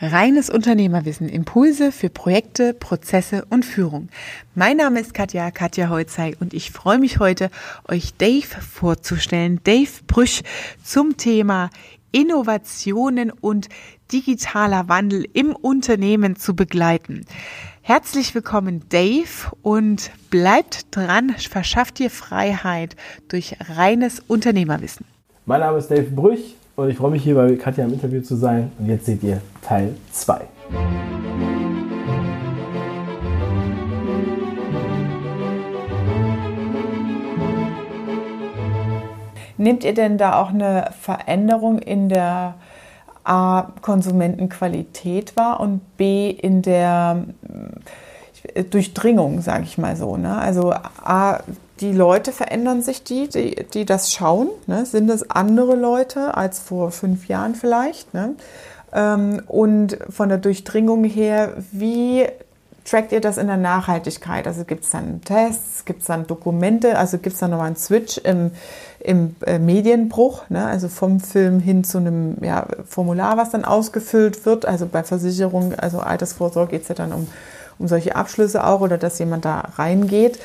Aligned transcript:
Reines 0.00 0.50
Unternehmerwissen, 0.50 1.28
Impulse 1.28 1.92
für 1.92 2.10
Projekte, 2.10 2.74
Prozesse 2.74 3.44
und 3.48 3.64
Führung. 3.64 4.08
Mein 4.56 4.78
Name 4.78 4.98
ist 4.98 5.14
Katja, 5.14 5.52
Katja 5.52 5.88
Holzei 5.88 6.34
und 6.40 6.52
ich 6.52 6.72
freue 6.72 6.98
mich 6.98 7.20
heute, 7.20 7.48
euch 7.86 8.12
Dave 8.14 8.60
vorzustellen. 8.60 9.60
Dave 9.62 9.90
Brüch 10.08 10.42
zum 10.82 11.16
Thema 11.16 11.70
Innovationen 12.10 13.30
und 13.30 13.68
digitaler 14.10 14.88
Wandel 14.88 15.28
im 15.32 15.54
Unternehmen 15.54 16.34
zu 16.34 16.56
begleiten. 16.56 17.24
Herzlich 17.80 18.34
willkommen, 18.34 18.88
Dave, 18.88 19.52
und 19.62 20.10
bleibt 20.28 20.86
dran, 20.90 21.36
verschafft 21.38 22.00
dir 22.00 22.10
Freiheit 22.10 22.96
durch 23.28 23.56
reines 23.68 24.20
Unternehmerwissen. 24.26 25.06
Mein 25.46 25.60
Name 25.60 25.78
ist 25.78 25.88
Dave 25.88 26.10
Brüch 26.10 26.56
und 26.76 26.90
ich 26.90 26.96
freue 26.96 27.10
mich 27.10 27.22
hier 27.22 27.34
bei 27.34 27.54
Katja 27.56 27.84
im 27.84 27.92
Interview 27.92 28.20
zu 28.20 28.36
sein. 28.36 28.72
Und 28.78 28.86
jetzt 28.86 29.06
seht 29.06 29.22
ihr 29.22 29.40
Teil 29.62 29.94
2. 30.12 30.40
Nehmt 39.56 39.84
ihr 39.84 39.94
denn 39.94 40.18
da 40.18 40.40
auch 40.40 40.50
eine 40.50 40.90
Veränderung 41.00 41.78
in 41.78 42.08
der 42.08 42.54
A, 43.22 43.72
Konsumentenqualität 43.80 45.36
wahr 45.36 45.60
und 45.60 45.96
B, 45.96 46.28
in 46.28 46.60
der 46.60 47.24
Durchdringung, 48.70 49.40
sage 49.40 49.64
ich 49.64 49.78
mal 49.78 49.96
so. 49.96 50.16
Ne? 50.16 50.36
Also 50.36 50.72
A, 50.72 51.40
die 51.80 51.92
Leute 51.92 52.32
verändern 52.32 52.82
sich, 52.82 53.02
die, 53.02 53.28
die, 53.28 53.66
die 53.72 53.84
das 53.84 54.12
schauen. 54.12 54.48
Ne? 54.66 54.86
Sind 54.86 55.10
es 55.10 55.30
andere 55.30 55.74
Leute 55.74 56.36
als 56.36 56.58
vor 56.58 56.90
fünf 56.90 57.26
Jahren 57.26 57.54
vielleicht? 57.54 58.14
Ne? 58.14 58.34
Ähm, 58.92 59.42
und 59.46 59.98
von 60.08 60.28
der 60.28 60.38
Durchdringung 60.38 61.04
her, 61.04 61.54
wie 61.72 62.26
trackt 62.84 63.12
ihr 63.12 63.20
das 63.20 63.38
in 63.38 63.46
der 63.46 63.56
Nachhaltigkeit? 63.56 64.46
Also 64.46 64.64
gibt 64.64 64.84
es 64.84 64.90
dann 64.90 65.22
Tests, 65.22 65.84
gibt 65.84 66.02
es 66.02 66.06
dann 66.06 66.26
Dokumente, 66.26 66.98
also 66.98 67.18
gibt 67.18 67.34
es 67.34 67.40
dann 67.40 67.50
nochmal 67.50 67.68
einen 67.68 67.76
Switch 67.76 68.18
im, 68.18 68.50
im 69.00 69.36
äh, 69.46 69.58
Medienbruch, 69.58 70.48
ne? 70.50 70.66
also 70.66 70.88
vom 70.88 71.18
Film 71.18 71.60
hin 71.60 71.82
zu 71.82 71.98
einem 71.98 72.36
ja, 72.42 72.66
Formular, 72.86 73.36
was 73.36 73.50
dann 73.50 73.64
ausgefüllt 73.64 74.46
wird. 74.46 74.66
Also 74.66 74.86
bei 74.86 75.02
Versicherung, 75.02 75.74
also 75.74 76.00
Altersvorsorge 76.00 76.72
geht 76.72 76.82
es 76.82 76.88
ja 76.88 76.94
dann 76.94 77.12
um, 77.12 77.26
um 77.78 77.88
solche 77.88 78.16
Abschlüsse 78.16 78.64
auch 78.66 78.80
oder 78.80 78.98
dass 78.98 79.18
jemand 79.18 79.44
da 79.44 79.60
reingeht 79.76 80.38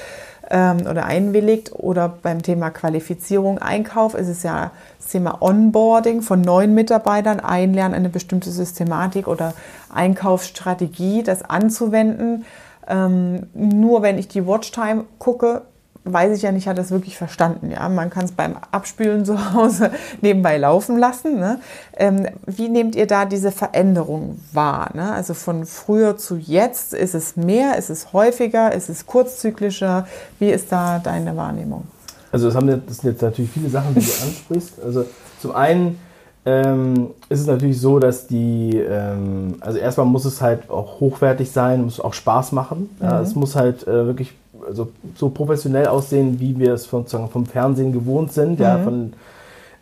ähm, 0.50 0.88
oder 0.90 1.06
einwilligt. 1.06 1.72
Oder 1.74 2.10
beim 2.10 2.42
Thema 2.42 2.70
Qualifizierung, 2.70 3.60
Einkauf 3.60 4.14
ist 4.16 4.28
es 4.28 4.44
ja 4.44 4.72
das 4.98 5.08
Thema 5.08 5.42
Onboarding 5.42 6.22
von 6.22 6.42
neuen 6.42 6.74
Mitarbeitern, 6.74 7.40
Einlernen 7.40 7.96
eine 7.96 8.10
bestimmte 8.10 8.52
Systematik 8.52 9.28
oder 9.28 9.54
Einkaufsstrategie, 9.94 11.24
das 11.24 11.44
anzuwenden. 11.44 12.46
Ähm, 12.88 13.48
nur 13.54 14.02
wenn 14.02 14.18
ich 14.18 14.28
die 14.28 14.46
Watchtime 14.46 15.06
gucke, 15.20 15.62
weiß 16.12 16.36
ich 16.36 16.44
ja 16.44 16.52
nicht, 16.52 16.68
hat 16.68 16.78
das 16.78 16.92
wirklich 16.92 17.18
verstanden. 17.18 17.72
Ja? 17.72 17.88
Man 17.90 18.10
kann 18.10 18.26
es 18.26 18.32
beim 18.32 18.56
Abspülen 18.72 19.26
zu 19.26 19.54
Hause 19.54 19.92
nebenbei 20.22 20.58
laufen 20.58 20.98
lassen. 20.98 21.40
Ne? 21.40 21.60
Ähm, 21.96 22.28
wie 22.46 22.70
nehmt 22.70 22.96
ihr 22.96 23.08
da 23.08 23.26
diese 23.26 23.52
Veränderung 23.52 24.40
wahr? 24.54 24.92
Ne? 24.94 25.12
Also 25.12 25.34
von 25.34 25.66
früher 25.66 26.18
zu 26.18 26.38
jetzt, 26.38 26.94
ist 26.94 27.16
es 27.16 27.36
mehr, 27.36 27.78
ist 27.78 27.90
es 27.90 28.14
häufiger, 28.14 28.74
ist 28.74 28.90
es 28.90 29.06
kurzzyklischer? 29.06 30.08
Wie 30.40 30.50
ist 30.50 30.72
da 30.72 31.00
deine 31.00 31.36
Wahrnehmung? 31.36 31.86
Also 32.32 32.48
das, 32.48 32.56
haben, 32.56 32.68
das 32.68 32.98
sind 32.98 33.12
jetzt 33.12 33.22
natürlich 33.22 33.52
viele 33.52 33.70
Sachen, 33.70 33.96
die 33.96 34.02
du 34.02 34.12
ansprichst. 34.24 34.74
Also 34.84 35.06
zum 35.42 35.56
einen 35.56 36.00
ähm, 36.46 37.12
ist 37.28 37.42
es 37.42 37.48
natürlich 37.48 37.80
so, 37.80 38.00
dass 38.00 38.28
die, 38.28 38.78
ähm, 38.78 39.56
also 39.60 39.78
erstmal 39.78 40.06
muss 40.06 40.26
es 40.26 40.42
halt 40.42 40.70
auch 40.70 41.00
hochwertig 41.00 41.52
sein, 41.52 41.84
muss 41.84 42.00
auch 42.00 42.14
Spaß 42.14 42.54
machen. 42.54 42.90
Mhm. 43.00 43.06
Ja, 43.06 43.22
es 43.22 43.36
muss 43.36 43.56
halt 43.56 43.88
äh, 43.88 44.06
wirklich 44.06 44.34
also 44.70 44.90
so 45.16 45.30
professionell 45.30 45.88
aussehen, 45.88 46.40
wie 46.40 46.58
wir 46.58 46.74
es 46.74 46.86
von, 46.86 47.06
vom 47.06 47.46
Fernsehen 47.46 47.92
gewohnt 47.92 48.32
sind. 48.32 48.60
Mhm. 48.60 48.64
Ja, 48.64 48.78
von, 48.78 49.14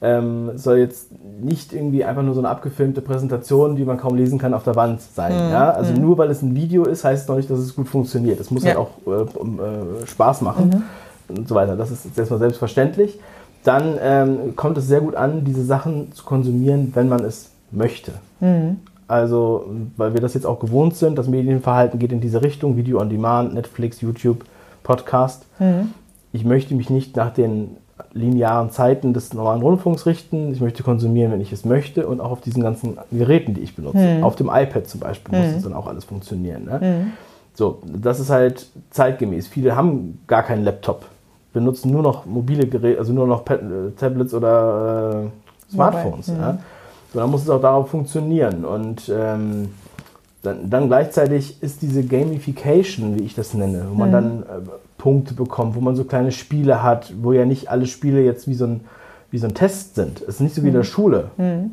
ähm, 0.01 0.51
soll 0.55 0.77
jetzt 0.77 1.09
nicht 1.41 1.73
irgendwie 1.73 2.03
einfach 2.03 2.21
nur 2.21 2.35
so 2.35 2.41
eine 2.41 2.49
abgefilmte 2.49 3.01
Präsentation, 3.01 3.75
die 3.75 3.83
man 3.83 3.97
kaum 3.97 4.15
lesen 4.15 4.37
kann, 4.37 4.53
auf 4.53 4.63
der 4.63 4.75
Wand 4.75 5.01
sein. 5.01 5.33
Mhm. 5.33 5.51
Ja? 5.51 5.71
Also 5.71 5.93
mhm. 5.93 6.01
nur 6.01 6.17
weil 6.17 6.29
es 6.29 6.41
ein 6.41 6.55
Video 6.55 6.85
ist, 6.85 7.03
heißt 7.03 7.23
es 7.23 7.27
noch 7.27 7.35
nicht, 7.35 7.49
dass 7.49 7.59
es 7.59 7.75
gut 7.75 7.87
funktioniert. 7.87 8.39
Es 8.39 8.51
muss 8.51 8.63
ja. 8.63 8.75
halt 8.75 8.77
auch 8.77 8.91
äh, 9.07 10.03
äh, 10.03 10.05
Spaß 10.05 10.41
machen 10.41 10.83
mhm. 11.29 11.37
und 11.37 11.47
so 11.47 11.55
weiter. 11.55 11.75
Das 11.75 11.91
ist 11.91 12.05
jetzt 12.05 12.17
erstmal 12.17 12.39
selbstverständlich. 12.39 13.19
Dann 13.63 13.97
ähm, 14.01 14.55
kommt 14.55 14.77
es 14.77 14.87
sehr 14.87 15.01
gut 15.01 15.15
an, 15.15 15.43
diese 15.43 15.65
Sachen 15.65 16.11
zu 16.13 16.23
konsumieren, 16.23 16.91
wenn 16.93 17.09
man 17.09 17.23
es 17.23 17.49
möchte. 17.71 18.13
Mhm. 18.39 18.77
Also, 19.07 19.65
weil 19.95 20.13
wir 20.13 20.21
das 20.21 20.33
jetzt 20.33 20.45
auch 20.45 20.59
gewohnt 20.59 20.95
sind, 20.95 21.17
das 21.17 21.27
Medienverhalten 21.27 21.97
geht 21.97 22.11
in 22.11 22.19
diese 22.19 22.41
Richtung, 22.41 22.75
Video 22.75 22.99
on 22.99 23.09
Demand, 23.09 23.53
Netflix, 23.53 24.01
YouTube, 24.01 24.43
Podcast. 24.83 25.45
Mhm. 25.59 25.93
Ich 26.31 26.45
möchte 26.45 26.75
mich 26.75 26.89
nicht 26.89 27.15
nach 27.15 27.33
den 27.33 27.77
linearen 28.13 28.69
Zeiten 28.69 29.13
des 29.13 29.33
normalen 29.33 29.61
Rundfunks 29.61 30.05
richten. 30.05 30.51
Ich 30.51 30.61
möchte 30.61 30.83
konsumieren, 30.83 31.31
wenn 31.31 31.41
ich 31.41 31.51
es 31.51 31.65
möchte 31.65 32.07
und 32.07 32.21
auch 32.21 32.31
auf 32.31 32.41
diesen 32.41 32.61
ganzen 32.61 32.97
Geräten, 33.11 33.53
die 33.53 33.61
ich 33.61 33.75
benutze. 33.75 33.97
Mhm. 33.97 34.23
Auf 34.23 34.35
dem 34.35 34.49
iPad 34.53 34.87
zum 34.87 34.99
Beispiel 34.99 35.37
muss 35.37 35.55
es 35.55 35.63
dann 35.63 35.73
auch 35.73 35.87
alles 35.87 36.05
funktionieren. 36.05 36.65
Ne? 36.65 36.79
Mhm. 36.81 37.11
So, 37.53 37.79
das 37.85 38.19
ist 38.19 38.29
halt 38.29 38.67
zeitgemäß. 38.91 39.47
Viele 39.47 39.75
haben 39.75 40.19
gar 40.27 40.43
keinen 40.43 40.63
Laptop, 40.63 41.05
benutzen 41.53 41.91
nur 41.91 42.03
noch 42.03 42.25
mobile 42.25 42.67
Geräte, 42.67 42.99
also 42.99 43.13
nur 43.13 43.25
noch 43.25 43.43
Pad 43.43 43.61
äh, 43.61 43.91
Tablets 43.97 44.33
oder 44.33 45.25
äh, 45.25 45.71
Smartphones. 45.73 46.27
Ja? 46.27 46.59
So, 47.13 47.19
dann 47.19 47.31
muss 47.31 47.41
es 47.43 47.49
auch 47.49 47.61
darauf 47.61 47.89
funktionieren. 47.89 48.63
Und 48.63 49.11
ähm, 49.13 49.69
dann, 50.43 50.69
dann, 50.69 50.87
gleichzeitig 50.87 51.61
ist 51.61 51.81
diese 51.81 52.03
Gamification, 52.03 53.17
wie 53.17 53.23
ich 53.23 53.35
das 53.35 53.53
nenne, 53.53 53.87
wo 53.89 53.95
man 53.95 54.09
mhm. 54.09 54.13
dann 54.13 54.43
äh, 54.43 54.45
Punkte 54.97 55.33
bekommt, 55.33 55.75
wo 55.75 55.81
man 55.81 55.95
so 55.95 56.03
kleine 56.03 56.31
Spiele 56.31 56.83
hat, 56.83 57.13
wo 57.21 57.33
ja 57.33 57.45
nicht 57.45 57.69
alle 57.69 57.85
Spiele 57.85 58.21
jetzt 58.21 58.47
wie 58.47 58.53
so 58.53 58.65
ein, 58.65 58.81
wie 59.31 59.37
so 59.37 59.47
ein 59.47 59.53
Test 59.53 59.95
sind. 59.95 60.21
Es 60.21 60.35
ist 60.35 60.39
nicht 60.41 60.55
so 60.55 60.63
wie 60.63 60.67
in 60.67 60.73
der 60.73 60.83
mhm. 60.83 60.87
Schule, 60.87 61.31
mhm. 61.37 61.71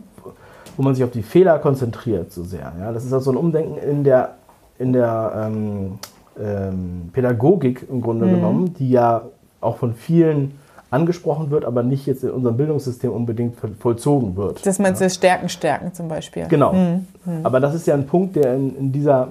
wo 0.77 0.83
man 0.83 0.95
sich 0.95 1.05
auf 1.05 1.11
die 1.11 1.23
Fehler 1.23 1.59
konzentriert 1.59 2.33
so 2.33 2.43
sehr. 2.43 2.73
Ja? 2.81 2.93
Das 2.93 3.05
ist 3.05 3.13
auch 3.13 3.21
so 3.21 3.31
ein 3.31 3.37
Umdenken 3.37 3.77
in 3.79 4.05
der, 4.05 4.35
in 4.79 4.93
der 4.93 5.47
ähm, 5.47 5.99
ähm, 6.41 7.11
Pädagogik 7.13 7.87
im 7.89 8.01
Grunde 8.01 8.27
mhm. 8.27 8.31
genommen, 8.31 8.75
die 8.75 8.91
ja 8.91 9.23
auch 9.61 9.77
von 9.77 9.95
vielen 9.95 10.59
angesprochen 10.95 11.51
wird, 11.51 11.65
aber 11.65 11.83
nicht 11.83 12.07
jetzt 12.07 12.23
in 12.23 12.31
unserem 12.31 12.57
Bildungssystem 12.57 13.11
unbedingt 13.11 13.57
vollzogen 13.81 14.37
wird. 14.37 14.65
Das 14.65 14.79
meinst 14.79 15.01
du 15.01 15.11
Stärken 15.11 15.49
stärken 15.49 15.93
zum 15.93 16.09
Beispiel? 16.09 16.47
Genau. 16.49 16.73
Mhm. 16.73 17.07
Aber 17.43 17.61
das 17.61 17.75
ist 17.75 17.87
ja 17.87 17.95
ein 17.95 18.07
Punkt, 18.07 18.37
der 18.37 18.55
in, 18.55 18.77
in 18.77 18.93
dieser 18.93 19.29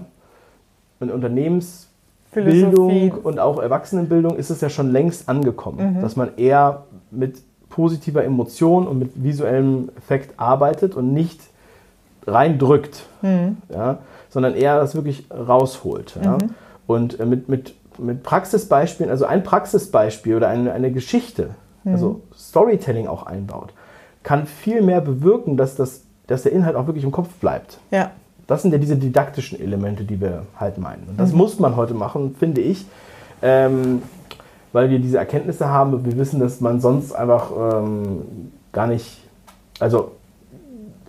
in 1.00 1.10
Unternehmensbildung 1.10 3.12
und 3.12 3.40
auch 3.40 3.62
Erwachsenenbildung 3.62 4.36
ist 4.36 4.50
es 4.50 4.62
ja 4.62 4.70
schon 4.70 4.92
längst 4.92 5.30
angekommen, 5.30 5.98
mhm. 5.98 6.02
dass 6.02 6.16
man 6.16 6.36
eher 6.38 6.84
mit 7.12 7.42
positiver 7.70 8.24
Emotion 8.24 8.88
und 8.88 9.00
mit 9.00 9.12
visuellem 9.16 9.90
Effekt 9.98 10.34
arbeitet 10.38 10.96
und 10.96 11.14
nicht 11.14 11.42
reindrückt, 12.28 13.04
mhm. 13.22 13.58
ja, 13.70 14.00
sondern 14.30 14.54
eher 14.54 14.80
das 14.80 14.96
wirklich 14.96 15.26
rausholt. 15.32 16.18
Ja. 16.24 16.34
Mhm. 16.34 16.50
Und 16.88 17.20
äh, 17.20 17.26
mit, 17.26 17.50
mit 17.50 17.74
mit 18.00 18.24
Praxisbeispielen, 18.24 19.10
also 19.10 19.26
ein 19.26 19.44
Praxisbeispiel 19.44 20.36
oder 20.36 20.50
eine, 20.50 20.74
eine 20.74 20.92
Geschichte, 20.92 21.52
mhm. 21.84 21.92
also 21.92 22.22
Storytelling 22.36 23.08
auch 23.08 23.26
einbaut, 23.26 23.74
kann 24.24 24.46
viel 24.46 24.82
mehr 24.82 25.02
bewirken, 25.02 25.58
dass, 25.58 25.76
das, 25.76 26.04
dass 26.28 26.44
der 26.44 26.52
Inhalt 26.52 26.76
auch 26.76 26.88
wirklich 26.88 27.04
im 27.04 27.12
Kopf 27.12 27.30
bleibt. 27.36 27.78
Ja. 27.92 28.12
Das 28.48 28.62
sind 28.62 28.72
ja 28.72 28.78
diese 28.78 28.98
didaktischen 28.98 29.60
Elemente, 29.60 30.04
die 30.04 30.20
wir 30.20 30.44
halt 30.60 30.78
meinen. 30.78 31.08
Und 31.10 31.20
das 31.20 31.32
mhm. 31.32 31.38
muss 31.38 31.60
man 31.60 31.76
heute 31.76 31.94
machen, 31.94 32.36
finde 32.38 32.62
ich, 32.62 32.86
ähm, 33.42 34.02
weil 34.74 34.90
wir 34.90 35.00
diese 35.00 35.18
Erkenntnisse 35.18 35.70
haben 35.70 35.94
und 35.94 36.06
wir 36.06 36.18
wissen, 36.18 36.40
dass 36.40 36.60
man 36.60 36.82
sonst 36.82 37.14
einfach 37.14 37.52
ähm, 37.52 38.52
gar 38.72 38.88
nicht, 38.88 39.22
also 39.80 40.12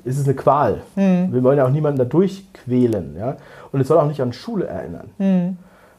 ist 0.04 0.18
es 0.18 0.24
eine 0.24 0.34
Qual. 0.34 0.82
Mhm. 0.96 1.32
Wir 1.32 1.42
wollen 1.42 1.58
ja 1.58 1.66
auch 1.66 1.70
niemanden 1.70 1.98
dadurch 1.98 2.44
quälen. 2.52 3.16
Ja? 3.18 3.36
Und 3.72 3.80
es 3.80 3.88
soll 3.88 3.98
auch 3.98 4.06
nicht 4.06 4.20
an 4.20 4.32
Schule 4.32 4.66
erinnern. 4.66 5.10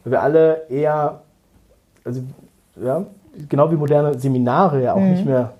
Weil 0.05 0.11
wir 0.11 0.21
alle 0.21 0.61
eher, 0.69 1.19
also 2.05 2.21
ja, 2.81 3.05
genau 3.49 3.69
wie 3.71 3.75
moderne 3.75 4.17
Seminare 4.17 4.83
ja 4.83 4.93
auch 4.93 5.01
mhm. 5.01 5.11
nicht 5.11 5.25
mehr 5.25 5.51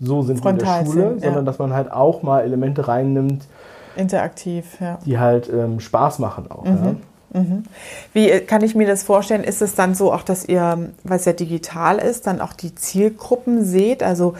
so 0.00 0.22
sind 0.22 0.40
Frontal 0.40 0.58
wie 0.58 0.62
in 0.62 0.84
der 0.84 0.92
Schule, 0.92 1.08
sind, 1.08 1.22
ja. 1.22 1.24
sondern 1.24 1.44
dass 1.44 1.58
man 1.58 1.72
halt 1.72 1.90
auch 1.90 2.22
mal 2.22 2.42
Elemente 2.42 2.86
reinnimmt. 2.86 3.44
Interaktiv, 3.96 4.78
ja. 4.80 4.98
Die 5.04 5.18
halt 5.18 5.50
ähm, 5.52 5.80
Spaß 5.80 6.20
machen 6.20 6.50
auch. 6.50 6.64
Mhm. 6.64 6.84
Ja. 6.84 7.40
Mhm. 7.40 7.64
Wie 8.12 8.30
äh, 8.30 8.40
kann 8.40 8.62
ich 8.62 8.74
mir 8.74 8.86
das 8.86 9.02
vorstellen? 9.02 9.44
Ist 9.44 9.62
es 9.62 9.74
dann 9.74 9.94
so 9.94 10.12
auch, 10.12 10.22
dass 10.22 10.46
ihr, 10.46 10.90
weil 11.04 11.16
es 11.18 11.24
ja 11.24 11.32
digital 11.32 11.98
ist, 11.98 12.26
dann 12.26 12.40
auch 12.40 12.52
die 12.52 12.74
Zielgruppen 12.74 13.64
seht? 13.64 14.02
Also 14.02 14.34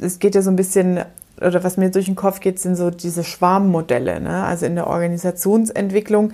es 0.00 0.18
geht 0.18 0.34
ja 0.34 0.42
so 0.42 0.50
ein 0.50 0.56
bisschen, 0.56 1.00
oder 1.40 1.62
was 1.62 1.76
mir 1.76 1.90
durch 1.90 2.06
den 2.06 2.16
Kopf 2.16 2.40
geht, 2.40 2.58
sind 2.58 2.76
so 2.76 2.90
diese 2.90 3.24
Schwarmmodelle. 3.24 4.20
Ne? 4.20 4.44
Also 4.44 4.66
in 4.66 4.74
der 4.74 4.86
Organisationsentwicklung 4.86 6.32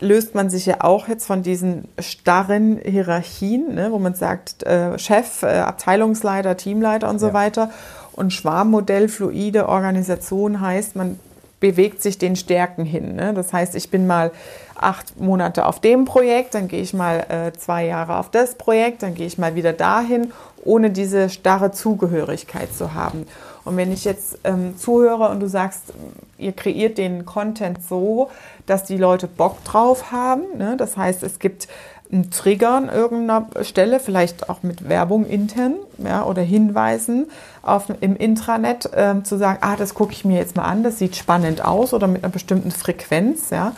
löst 0.00 0.34
man 0.34 0.50
sich 0.50 0.66
ja 0.66 0.76
auch 0.80 1.08
jetzt 1.08 1.26
von 1.26 1.42
diesen 1.42 1.88
starren 1.98 2.80
Hierarchien, 2.84 3.74
ne, 3.74 3.90
wo 3.92 3.98
man 3.98 4.14
sagt, 4.14 4.62
äh, 4.62 4.98
Chef, 4.98 5.42
äh, 5.42 5.60
Abteilungsleiter, 5.60 6.56
Teamleiter 6.56 7.08
und 7.08 7.18
so 7.18 7.28
ja. 7.28 7.32
weiter. 7.34 7.70
Und 8.12 8.32
Schwarmmodell, 8.32 9.08
fluide 9.08 9.68
Organisation 9.68 10.60
heißt, 10.60 10.96
man 10.96 11.18
bewegt 11.60 12.02
sich 12.02 12.18
den 12.18 12.36
Stärken 12.36 12.84
hin. 12.84 13.14
Ne? 13.16 13.32
Das 13.34 13.52
heißt, 13.52 13.74
ich 13.76 13.90
bin 13.90 14.06
mal 14.06 14.32
acht 14.74 15.20
Monate 15.20 15.66
auf 15.66 15.80
dem 15.80 16.06
Projekt, 16.06 16.54
dann 16.54 16.68
gehe 16.68 16.80
ich 16.80 16.94
mal 16.94 17.26
äh, 17.28 17.52
zwei 17.52 17.86
Jahre 17.86 18.16
auf 18.16 18.30
das 18.30 18.54
Projekt, 18.54 19.02
dann 19.02 19.14
gehe 19.14 19.26
ich 19.26 19.38
mal 19.38 19.54
wieder 19.54 19.74
dahin, 19.74 20.32
ohne 20.64 20.90
diese 20.90 21.28
starre 21.28 21.70
Zugehörigkeit 21.70 22.74
zu 22.74 22.94
haben. 22.94 23.26
Und 23.70 23.76
wenn 23.76 23.92
ich 23.92 24.04
jetzt 24.04 24.36
ähm, 24.42 24.76
zuhöre 24.76 25.28
und 25.28 25.38
du 25.38 25.48
sagst, 25.48 25.92
ihr 26.38 26.50
kreiert 26.50 26.98
den 26.98 27.24
Content 27.24 27.78
so, 27.88 28.28
dass 28.66 28.82
die 28.82 28.96
Leute 28.96 29.28
Bock 29.28 29.62
drauf 29.62 30.10
haben, 30.10 30.42
ne? 30.58 30.76
das 30.76 30.96
heißt, 30.96 31.22
es 31.22 31.38
gibt 31.38 31.68
ein 32.12 32.32
Trigger 32.32 32.70
an 32.70 32.88
irgendeiner 32.88 33.46
Stelle, 33.62 34.00
vielleicht 34.00 34.50
auch 34.50 34.64
mit 34.64 34.88
Werbung 34.88 35.24
intern 35.24 35.76
ja, 35.98 36.24
oder 36.24 36.42
Hinweisen 36.42 37.30
auf, 37.62 37.84
im 38.00 38.16
Intranet 38.16 38.90
ähm, 38.92 39.24
zu 39.24 39.38
sagen, 39.38 39.58
ah, 39.60 39.76
das 39.76 39.94
gucke 39.94 40.14
ich 40.14 40.24
mir 40.24 40.38
jetzt 40.38 40.56
mal 40.56 40.64
an, 40.64 40.82
das 40.82 40.98
sieht 40.98 41.14
spannend 41.14 41.64
aus 41.64 41.94
oder 41.94 42.08
mit 42.08 42.24
einer 42.24 42.32
bestimmten 42.32 42.72
Frequenz. 42.72 43.50
Ja. 43.50 43.76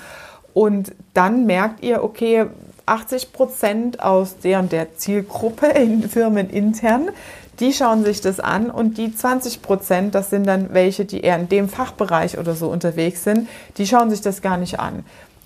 Und 0.54 0.92
dann 1.12 1.44
merkt 1.44 1.84
ihr, 1.84 2.02
okay, 2.02 2.46
80 2.86 3.32
Prozent 3.32 4.02
aus 4.02 4.38
der 4.38 4.60
und 4.60 4.72
der 4.72 4.96
Zielgruppe 4.96 5.66
in 5.66 6.02
Firmen 6.08 6.50
intern, 6.50 7.08
die 7.60 7.72
schauen 7.72 8.04
sich 8.04 8.20
das 8.20 8.40
an 8.40 8.70
und 8.70 8.98
die 8.98 9.14
20 9.14 9.62
Prozent, 9.62 10.14
das 10.14 10.30
sind 10.30 10.46
dann 10.46 10.72
welche, 10.72 11.04
die 11.04 11.20
eher 11.20 11.38
in 11.38 11.48
dem 11.48 11.68
Fachbereich 11.68 12.38
oder 12.38 12.54
so 12.54 12.68
unterwegs 12.68 13.24
sind, 13.24 13.48
die 13.76 13.86
schauen 13.86 14.10
sich 14.10 14.20
das 14.20 14.42
gar 14.42 14.56
nicht 14.56 14.80
an. 14.80 15.04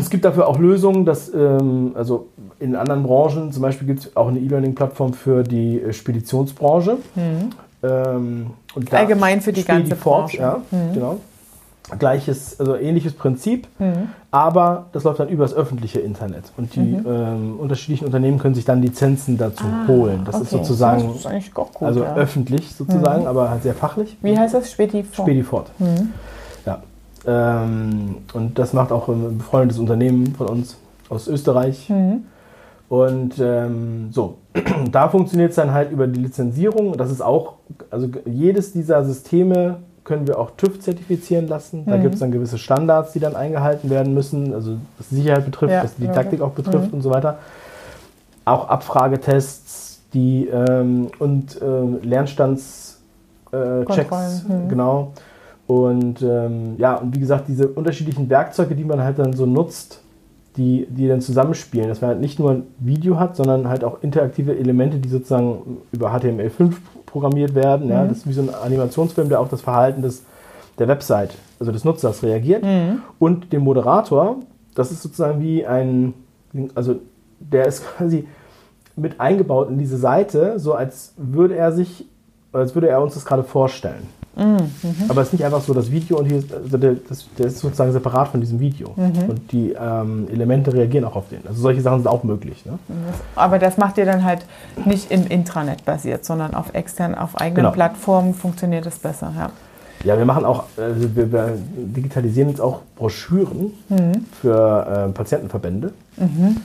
Es 0.00 0.10
gibt 0.10 0.24
dafür 0.24 0.48
auch 0.48 0.58
Lösungen, 0.58 1.04
dass, 1.04 1.32
ähm, 1.32 1.92
also 1.94 2.28
in 2.58 2.74
anderen 2.74 3.04
Branchen, 3.04 3.52
zum 3.52 3.62
Beispiel 3.62 3.86
gibt 3.86 4.00
es 4.00 4.16
auch 4.16 4.28
eine 4.28 4.40
E-Learning-Plattform 4.40 5.14
für 5.14 5.42
die 5.42 5.80
Speditionsbranche. 5.90 6.98
Mhm. 7.14 7.50
Ähm, 7.82 8.46
Allgemein 8.90 9.40
für 9.40 9.52
die 9.52 9.64
ganze 9.64 9.94
Branche. 9.94 10.38
Ja, 10.38 10.60
mhm. 10.70 10.94
genau. 10.94 11.20
Gleiches, 11.98 12.60
also 12.60 12.76
ähnliches 12.76 13.14
Prinzip, 13.14 13.66
mhm. 13.78 14.10
aber 14.30 14.86
das 14.92 15.04
läuft 15.04 15.18
dann 15.18 15.28
übers 15.28 15.52
öffentliche 15.54 15.98
Internet. 15.98 16.52
Und 16.56 16.74
die 16.76 16.80
mhm. 16.80 17.06
ähm, 17.08 17.56
unterschiedlichen 17.58 18.04
Unternehmen 18.04 18.38
können 18.38 18.54
sich 18.54 18.64
dann 18.64 18.80
Lizenzen 18.80 19.38
dazu 19.38 19.64
ah, 19.64 19.88
holen. 19.88 20.22
Das 20.24 20.36
okay. 20.36 20.44
ist 20.44 20.50
sozusagen 20.50 21.08
das 21.08 21.16
ist 21.16 21.26
eigentlich 21.26 21.52
gut, 21.52 21.68
also 21.80 22.04
ja. 22.04 22.14
öffentlich 22.14 22.74
sozusagen, 22.74 23.22
mhm. 23.22 23.28
aber 23.28 23.50
halt 23.50 23.62
sehr 23.62 23.74
fachlich. 23.74 24.16
Wie 24.22 24.38
heißt 24.38 24.54
das? 24.54 24.70
Spedifort. 24.70 25.26
Spedifort. 25.26 25.70
Mhm. 25.78 26.12
Ähm, 27.26 28.16
und 28.32 28.58
das 28.58 28.72
macht 28.72 28.92
auch 28.92 29.08
ein 29.08 29.38
befreundetes 29.38 29.78
Unternehmen 29.78 30.34
von 30.34 30.46
uns 30.48 30.76
aus 31.08 31.28
Österreich. 31.28 31.88
Mhm. 31.88 32.24
Und 32.88 33.34
ähm, 33.38 34.08
so, 34.10 34.38
da 34.90 35.08
funktioniert 35.08 35.50
es 35.50 35.56
dann 35.56 35.72
halt 35.72 35.92
über 35.92 36.06
die 36.06 36.20
Lizenzierung. 36.20 36.96
Das 36.96 37.10
ist 37.10 37.20
auch, 37.20 37.54
also 37.90 38.08
jedes 38.24 38.72
dieser 38.72 39.04
Systeme 39.04 39.78
können 40.04 40.26
wir 40.26 40.38
auch 40.38 40.52
TÜV 40.52 40.80
zertifizieren 40.80 41.48
lassen. 41.48 41.84
Da 41.86 41.96
mhm. 41.96 42.02
gibt 42.02 42.14
es 42.14 42.20
dann 42.20 42.30
gewisse 42.30 42.58
Standards, 42.58 43.12
die 43.12 43.20
dann 43.20 43.36
eingehalten 43.36 43.90
werden 43.90 44.14
müssen, 44.14 44.54
also 44.54 44.76
was 44.98 45.08
die 45.08 45.16
Sicherheit 45.16 45.44
betrifft, 45.44 45.72
ja, 45.72 45.84
was 45.84 45.94
die 45.96 46.02
Didaktik 46.02 46.40
ja. 46.40 46.46
auch 46.46 46.52
betrifft 46.52 46.88
mhm. 46.88 46.94
und 46.94 47.02
so 47.02 47.10
weiter. 47.10 47.38
Auch 48.44 48.68
Abfragetests 48.68 50.00
die, 50.12 50.48
ähm, 50.48 51.08
und 51.18 51.60
äh, 51.60 52.06
Lernstandschecks, 52.06 52.98
äh, 53.52 54.52
mhm. 54.52 54.68
genau. 54.68 55.12
Und 55.66 56.22
ähm, 56.22 56.74
ja, 56.78 56.96
und 56.96 57.14
wie 57.14 57.20
gesagt, 57.20 57.46
diese 57.46 57.68
unterschiedlichen 57.68 58.28
Werkzeuge, 58.28 58.74
die 58.74 58.84
man 58.84 59.04
halt 59.04 59.20
dann 59.20 59.34
so 59.34 59.46
nutzt, 59.46 60.00
die, 60.56 60.86
die 60.90 61.06
dann 61.06 61.20
zusammenspielen, 61.20 61.88
dass 61.88 62.00
man 62.00 62.10
halt 62.10 62.20
nicht 62.20 62.40
nur 62.40 62.50
ein 62.50 62.62
Video 62.78 63.20
hat, 63.20 63.36
sondern 63.36 63.68
halt 63.68 63.84
auch 63.84 64.02
interaktive 64.02 64.58
Elemente, 64.58 64.98
die 64.98 65.08
sozusagen 65.08 65.78
über 65.92 66.12
HTML5 66.12 66.72
programmiert 67.10 67.54
werden. 67.54 67.86
Mhm. 67.86 67.92
Ja, 67.92 68.06
das 68.06 68.18
ist 68.18 68.28
wie 68.28 68.32
so 68.32 68.42
ein 68.42 68.54
Animationsfilm, 68.54 69.28
der 69.28 69.40
auf 69.40 69.48
das 69.48 69.60
Verhalten 69.60 70.02
des, 70.02 70.22
der 70.78 70.88
Website, 70.88 71.34
also 71.58 71.72
des 71.72 71.84
Nutzers 71.84 72.22
reagiert. 72.22 72.62
Mhm. 72.62 73.02
Und 73.18 73.52
den 73.52 73.62
Moderator, 73.62 74.36
das 74.74 74.90
ist 74.90 75.02
sozusagen 75.02 75.40
wie 75.40 75.66
ein, 75.66 76.14
also 76.74 76.96
der 77.38 77.66
ist 77.66 77.84
quasi 77.96 78.26
mit 78.96 79.20
eingebaut 79.20 79.70
in 79.70 79.78
diese 79.78 79.96
Seite, 79.96 80.58
so 80.58 80.74
als 80.74 81.14
würde 81.16 81.56
er 81.56 81.72
sich, 81.72 82.06
als 82.52 82.74
würde 82.74 82.88
er 82.88 83.00
uns 83.00 83.14
das 83.14 83.24
gerade 83.24 83.44
vorstellen. 83.44 84.06
Mhm. 84.36 84.70
Aber 85.08 85.22
es 85.22 85.28
ist 85.28 85.32
nicht 85.34 85.44
einfach 85.44 85.60
so 85.60 85.74
das 85.74 85.90
Video 85.90 86.18
und 86.18 86.26
hier 86.26 86.38
ist, 86.38 86.54
also 86.54 86.78
der, 86.78 86.94
das, 87.08 87.26
der 87.36 87.46
ist 87.46 87.58
sozusagen 87.58 87.92
separat 87.92 88.28
von 88.28 88.40
diesem 88.40 88.60
Video. 88.60 88.92
Mhm. 88.96 89.28
Und 89.28 89.52
die 89.52 89.72
ähm, 89.72 90.28
Elemente 90.32 90.72
reagieren 90.72 91.04
auch 91.04 91.16
auf 91.16 91.28
den. 91.28 91.46
Also 91.46 91.60
solche 91.60 91.80
Sachen 91.80 91.98
sind 91.98 92.08
auch 92.08 92.22
möglich. 92.22 92.64
Ne? 92.64 92.78
Aber 93.34 93.58
das 93.58 93.76
macht 93.76 93.98
ihr 93.98 94.06
dann 94.06 94.24
halt 94.24 94.46
nicht 94.84 95.10
im 95.10 95.26
Intranet 95.26 95.84
basiert, 95.84 96.24
sondern 96.24 96.54
auf 96.54 96.74
extern, 96.74 97.14
auf 97.14 97.36
eigenen 97.36 97.64
genau. 97.64 97.72
Plattformen 97.72 98.34
funktioniert 98.34 98.86
es 98.86 98.98
besser. 98.98 99.32
Ja. 99.36 99.50
Ja, 100.02 100.16
wir 100.16 100.24
machen 100.24 100.46
auch, 100.46 100.64
also 100.78 101.14
wir, 101.14 101.30
wir 101.30 101.58
digitalisieren 101.76 102.48
jetzt 102.48 102.60
auch 102.60 102.80
Broschüren 102.96 103.72
mhm. 103.90 104.24
für 104.40 105.08
äh, 105.10 105.12
Patientenverbände. 105.12 105.92
Mhm 106.16 106.56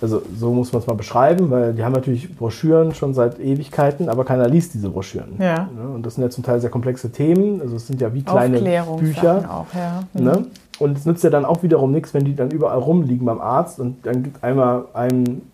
also 0.00 0.22
so 0.36 0.52
muss 0.52 0.72
man 0.72 0.80
es 0.80 0.86
mal 0.86 0.94
beschreiben, 0.94 1.50
weil 1.50 1.74
die 1.74 1.84
haben 1.84 1.92
natürlich 1.92 2.36
Broschüren 2.36 2.94
schon 2.94 3.14
seit 3.14 3.40
Ewigkeiten, 3.40 4.08
aber 4.08 4.24
keiner 4.24 4.48
liest 4.48 4.74
diese 4.74 4.90
Broschüren. 4.90 5.34
Ja. 5.38 5.68
Ne? 5.74 5.88
Und 5.94 6.06
das 6.06 6.14
sind 6.14 6.22
ja 6.22 6.30
zum 6.30 6.44
Teil 6.44 6.60
sehr 6.60 6.70
komplexe 6.70 7.10
Themen, 7.10 7.60
also 7.60 7.76
es 7.76 7.86
sind 7.86 8.00
ja 8.00 8.14
wie 8.14 8.22
kleine 8.22 8.60
Bücher. 8.98 9.48
Auch, 9.50 9.74
ja. 9.74 10.04
mhm. 10.14 10.24
ne? 10.24 10.46
Und 10.78 10.96
es 10.96 11.06
nützt 11.06 11.24
ja 11.24 11.30
dann 11.30 11.44
auch 11.44 11.64
wiederum 11.64 11.90
nichts, 11.90 12.14
wenn 12.14 12.24
die 12.24 12.36
dann 12.36 12.52
überall 12.52 12.78
rumliegen 12.78 13.26
beim 13.26 13.40
Arzt 13.40 13.80
und 13.80 14.06
dann 14.06 14.22
gibt 14.22 14.44
einmal 14.44 14.84
einen 14.94 15.50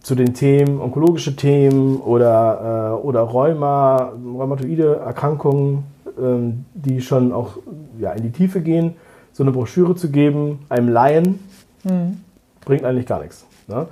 zu 0.00 0.14
den 0.14 0.32
Themen, 0.32 0.80
onkologische 0.80 1.36
Themen 1.36 1.98
oder, 2.00 2.96
äh, 3.02 3.06
oder 3.06 3.20
Rheuma, 3.20 4.12
rheumatoide 4.34 4.96
Erkrankungen, 5.04 5.84
ähm, 6.18 6.64
die 6.72 7.02
schon 7.02 7.32
auch 7.34 7.58
ja, 7.98 8.12
in 8.12 8.22
die 8.22 8.30
Tiefe 8.30 8.62
gehen, 8.62 8.94
so 9.34 9.42
eine 9.42 9.52
Broschüre 9.52 9.94
zu 9.94 10.10
geben, 10.10 10.60
einem 10.70 10.88
Laien. 10.88 11.38
Mhm 11.84 12.20
bringt 12.64 12.84
eigentlich 12.84 13.06
gar 13.06 13.20
nichts. 13.20 13.44
Ne? 13.68 13.86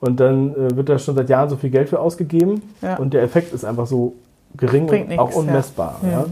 Und 0.00 0.20
dann 0.20 0.54
äh, 0.54 0.76
wird 0.76 0.88
da 0.88 0.98
schon 0.98 1.14
seit 1.16 1.28
Jahren 1.28 1.48
so 1.48 1.56
viel 1.56 1.70
Geld 1.70 1.88
für 1.88 1.98
ausgegeben 1.98 2.62
ja. 2.82 2.96
und 2.96 3.14
der 3.14 3.22
Effekt 3.22 3.52
ist 3.52 3.64
einfach 3.64 3.86
so 3.86 4.14
gering 4.56 4.86
bringt 4.86 5.04
und 5.04 5.08
nix, 5.10 5.20
auch 5.20 5.34
unmessbar. 5.34 6.00
Ja. 6.02 6.10
Ja? 6.10 6.26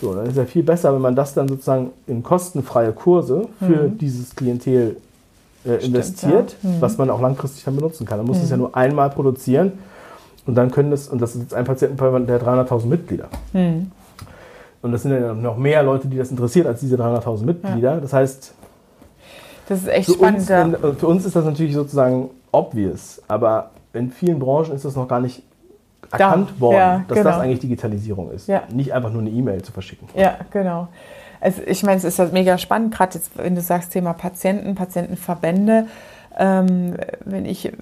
So, 0.00 0.14
dann 0.14 0.26
ist 0.26 0.36
ja 0.36 0.44
viel 0.44 0.62
besser, 0.62 0.94
wenn 0.94 1.00
man 1.00 1.16
das 1.16 1.34
dann 1.34 1.48
sozusagen 1.48 1.90
in 2.06 2.22
kostenfreie 2.22 2.92
Kurse 2.92 3.48
für 3.58 3.88
mhm. 3.88 3.98
dieses 3.98 4.36
Klientel 4.36 4.96
äh, 5.66 5.84
investiert, 5.84 6.56
Stimmt, 6.58 6.76
mhm. 6.76 6.80
was 6.80 6.98
man 6.98 7.10
auch 7.10 7.20
langfristig 7.20 7.64
dann 7.64 7.74
benutzen 7.74 8.06
kann. 8.06 8.18
Man 8.18 8.26
muss 8.26 8.38
es 8.38 8.50
ja 8.50 8.56
mhm. 8.56 8.62
nur 8.62 8.76
einmal 8.76 9.10
produzieren 9.10 9.72
und 10.46 10.54
dann 10.54 10.70
können 10.70 10.90
das, 10.90 11.08
und 11.08 11.20
das 11.20 11.34
ist 11.34 11.42
jetzt 11.42 11.54
ein 11.54 11.64
Patientenverband 11.64 12.28
der 12.28 12.40
300.000 12.40 12.86
Mitglieder. 12.86 13.28
Mhm. 13.52 13.90
Und 14.80 14.92
das 14.92 15.02
sind 15.02 15.12
ja 15.12 15.34
noch 15.34 15.56
mehr 15.56 15.82
Leute, 15.82 16.06
die 16.06 16.16
das 16.16 16.30
interessiert 16.30 16.66
als 16.66 16.80
diese 16.80 16.96
300.000 16.96 17.44
Mitglieder. 17.44 18.00
Das 18.00 18.12
heißt, 18.12 18.54
das 19.68 19.82
ist 19.82 19.88
echt 19.88 20.06
für 20.06 20.14
spannend. 20.14 20.40
Uns, 20.40 20.48
ja. 20.48 20.68
Für 20.98 21.06
uns 21.06 21.24
ist 21.24 21.36
das 21.36 21.44
natürlich 21.44 21.74
sozusagen 21.74 22.30
obvious, 22.52 23.22
aber 23.28 23.70
in 23.92 24.10
vielen 24.10 24.38
Branchen 24.38 24.72
ist 24.74 24.84
das 24.84 24.96
noch 24.96 25.08
gar 25.08 25.20
nicht 25.20 25.42
erkannt 26.10 26.50
Da, 26.56 26.60
worden, 26.60 26.76
ja, 26.76 27.04
dass 27.06 27.18
genau. 27.18 27.30
das 27.30 27.40
eigentlich 27.40 27.60
Digitalisierung 27.60 28.30
ist. 28.30 28.48
Ja. 28.48 28.62
Nicht 28.72 28.92
einfach 28.92 29.10
nur 29.10 29.20
eine 29.20 29.30
E-Mail 29.30 29.62
zu 29.62 29.72
verschicken. 29.72 30.08
Ja, 30.14 30.36
genau. 30.50 30.88
Also 31.40 31.62
ich 31.66 31.82
meine, 31.82 31.98
es 31.98 32.04
ist 32.04 32.18
halt 32.18 32.32
mega 32.32 32.58
spannend, 32.58 32.94
gerade 32.94 33.14
jetzt, 33.14 33.30
wenn 33.36 33.54
du 33.54 33.60
sagst, 33.60 33.92
Thema 33.92 34.12
Patienten, 34.12 34.74
Patientenverbände. 34.74 35.86
Ähm, 36.36 36.94
wenn 37.24 37.46
ich 37.46 37.66
äh, 37.66 37.72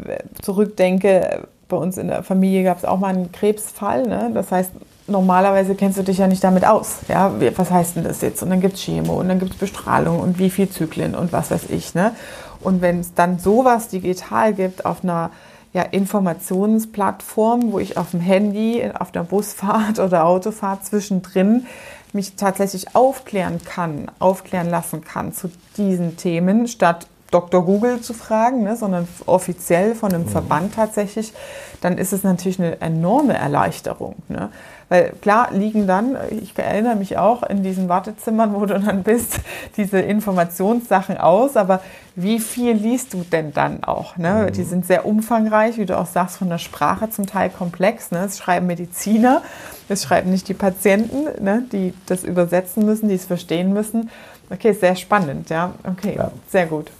zurückdenke, 0.42 1.46
bei 1.68 1.76
uns 1.76 1.98
in 1.98 2.08
der 2.08 2.22
Familie 2.22 2.64
gab 2.64 2.78
es 2.78 2.84
auch 2.84 2.98
mal 2.98 3.14
einen 3.14 3.32
Krebsfall. 3.32 4.04
Ne? 4.06 4.30
Das 4.34 4.50
heißt, 4.50 4.72
normalerweise 5.08 5.74
kennst 5.74 5.98
du 5.98 6.02
dich 6.02 6.18
ja 6.18 6.26
nicht 6.26 6.42
damit 6.42 6.66
aus. 6.66 6.98
Ja? 7.08 7.32
Was 7.56 7.70
heißt 7.70 7.96
denn 7.96 8.04
das 8.04 8.20
jetzt? 8.20 8.42
Und 8.42 8.50
dann 8.50 8.60
gibt 8.60 8.74
es 8.74 8.82
Chemo 8.82 9.20
und 9.20 9.28
dann 9.28 9.38
gibt 9.38 9.52
es 9.52 9.58
Bestrahlung 9.58 10.20
und 10.20 10.38
wie 10.38 10.50
viel 10.50 10.68
Zyklen 10.68 11.14
und 11.14 11.32
was 11.32 11.50
weiß 11.50 11.70
ich. 11.70 11.94
Ne? 11.94 12.12
Und 12.60 12.82
wenn 12.82 13.00
es 13.00 13.14
dann 13.14 13.38
sowas 13.38 13.88
digital 13.88 14.54
gibt 14.54 14.84
auf 14.84 15.04
einer 15.04 15.30
ja, 15.72 15.82
Informationsplattform, 15.82 17.72
wo 17.72 17.78
ich 17.78 17.98
auf 17.98 18.12
dem 18.12 18.20
Handy, 18.20 18.82
auf 18.98 19.12
der 19.12 19.24
Busfahrt 19.24 19.98
oder 20.00 20.24
Autofahrt 20.24 20.84
zwischendrin 20.86 21.66
mich 22.12 22.36
tatsächlich 22.36 22.94
aufklären 22.94 23.60
kann, 23.62 24.10
aufklären 24.18 24.70
lassen 24.70 25.04
kann 25.04 25.32
zu 25.32 25.50
diesen 25.76 26.16
Themen, 26.16 26.66
statt 26.66 27.06
Dr. 27.30 27.64
Google 27.64 28.00
zu 28.00 28.14
fragen, 28.14 28.62
ne, 28.62 28.76
sondern 28.76 29.06
offiziell 29.26 29.94
von 29.94 30.14
einem 30.14 30.28
Verband 30.28 30.74
tatsächlich, 30.74 31.32
dann 31.80 31.98
ist 31.98 32.12
es 32.12 32.22
natürlich 32.22 32.58
eine 32.58 32.80
enorme 32.80 33.34
Erleichterung. 33.34 34.14
Ne? 34.28 34.50
Weil 34.88 35.12
klar 35.20 35.48
liegen 35.52 35.88
dann, 35.88 36.16
ich 36.30 36.56
erinnere 36.56 36.94
mich 36.94 37.18
auch 37.18 37.42
in 37.42 37.64
diesen 37.64 37.88
Wartezimmern, 37.88 38.54
wo 38.54 38.66
du 38.66 38.78
dann 38.78 39.02
bist, 39.02 39.40
diese 39.76 39.98
Informationssachen 39.98 41.18
aus, 41.18 41.56
aber 41.56 41.80
wie 42.14 42.38
viel 42.38 42.72
liest 42.72 43.12
du 43.12 43.24
denn 43.30 43.52
dann 43.52 43.82
auch? 43.82 44.16
Ne? 44.16 44.50
Die 44.52 44.62
sind 44.62 44.86
sehr 44.86 45.04
umfangreich, 45.04 45.76
wie 45.76 45.86
du 45.86 45.98
auch 45.98 46.06
sagst, 46.06 46.38
von 46.38 46.48
der 46.48 46.58
Sprache 46.58 47.10
zum 47.10 47.26
Teil 47.26 47.50
komplex. 47.50 48.10
Ne? 48.12 48.24
Es 48.24 48.38
schreiben 48.38 48.66
Mediziner, 48.68 49.42
es 49.88 50.04
schreiben 50.04 50.30
nicht 50.30 50.48
die 50.48 50.54
Patienten, 50.54 51.24
ne? 51.44 51.64
die 51.72 51.92
das 52.06 52.22
übersetzen 52.22 52.86
müssen, 52.86 53.08
die 53.08 53.16
es 53.16 53.26
verstehen 53.26 53.72
müssen. 53.72 54.10
Okay, 54.50 54.72
sehr 54.72 54.94
spannend, 54.94 55.50
ja. 55.50 55.72
Okay, 55.84 56.14
Ja. 56.16 56.30
sehr 56.48 56.66
gut. 56.66 56.90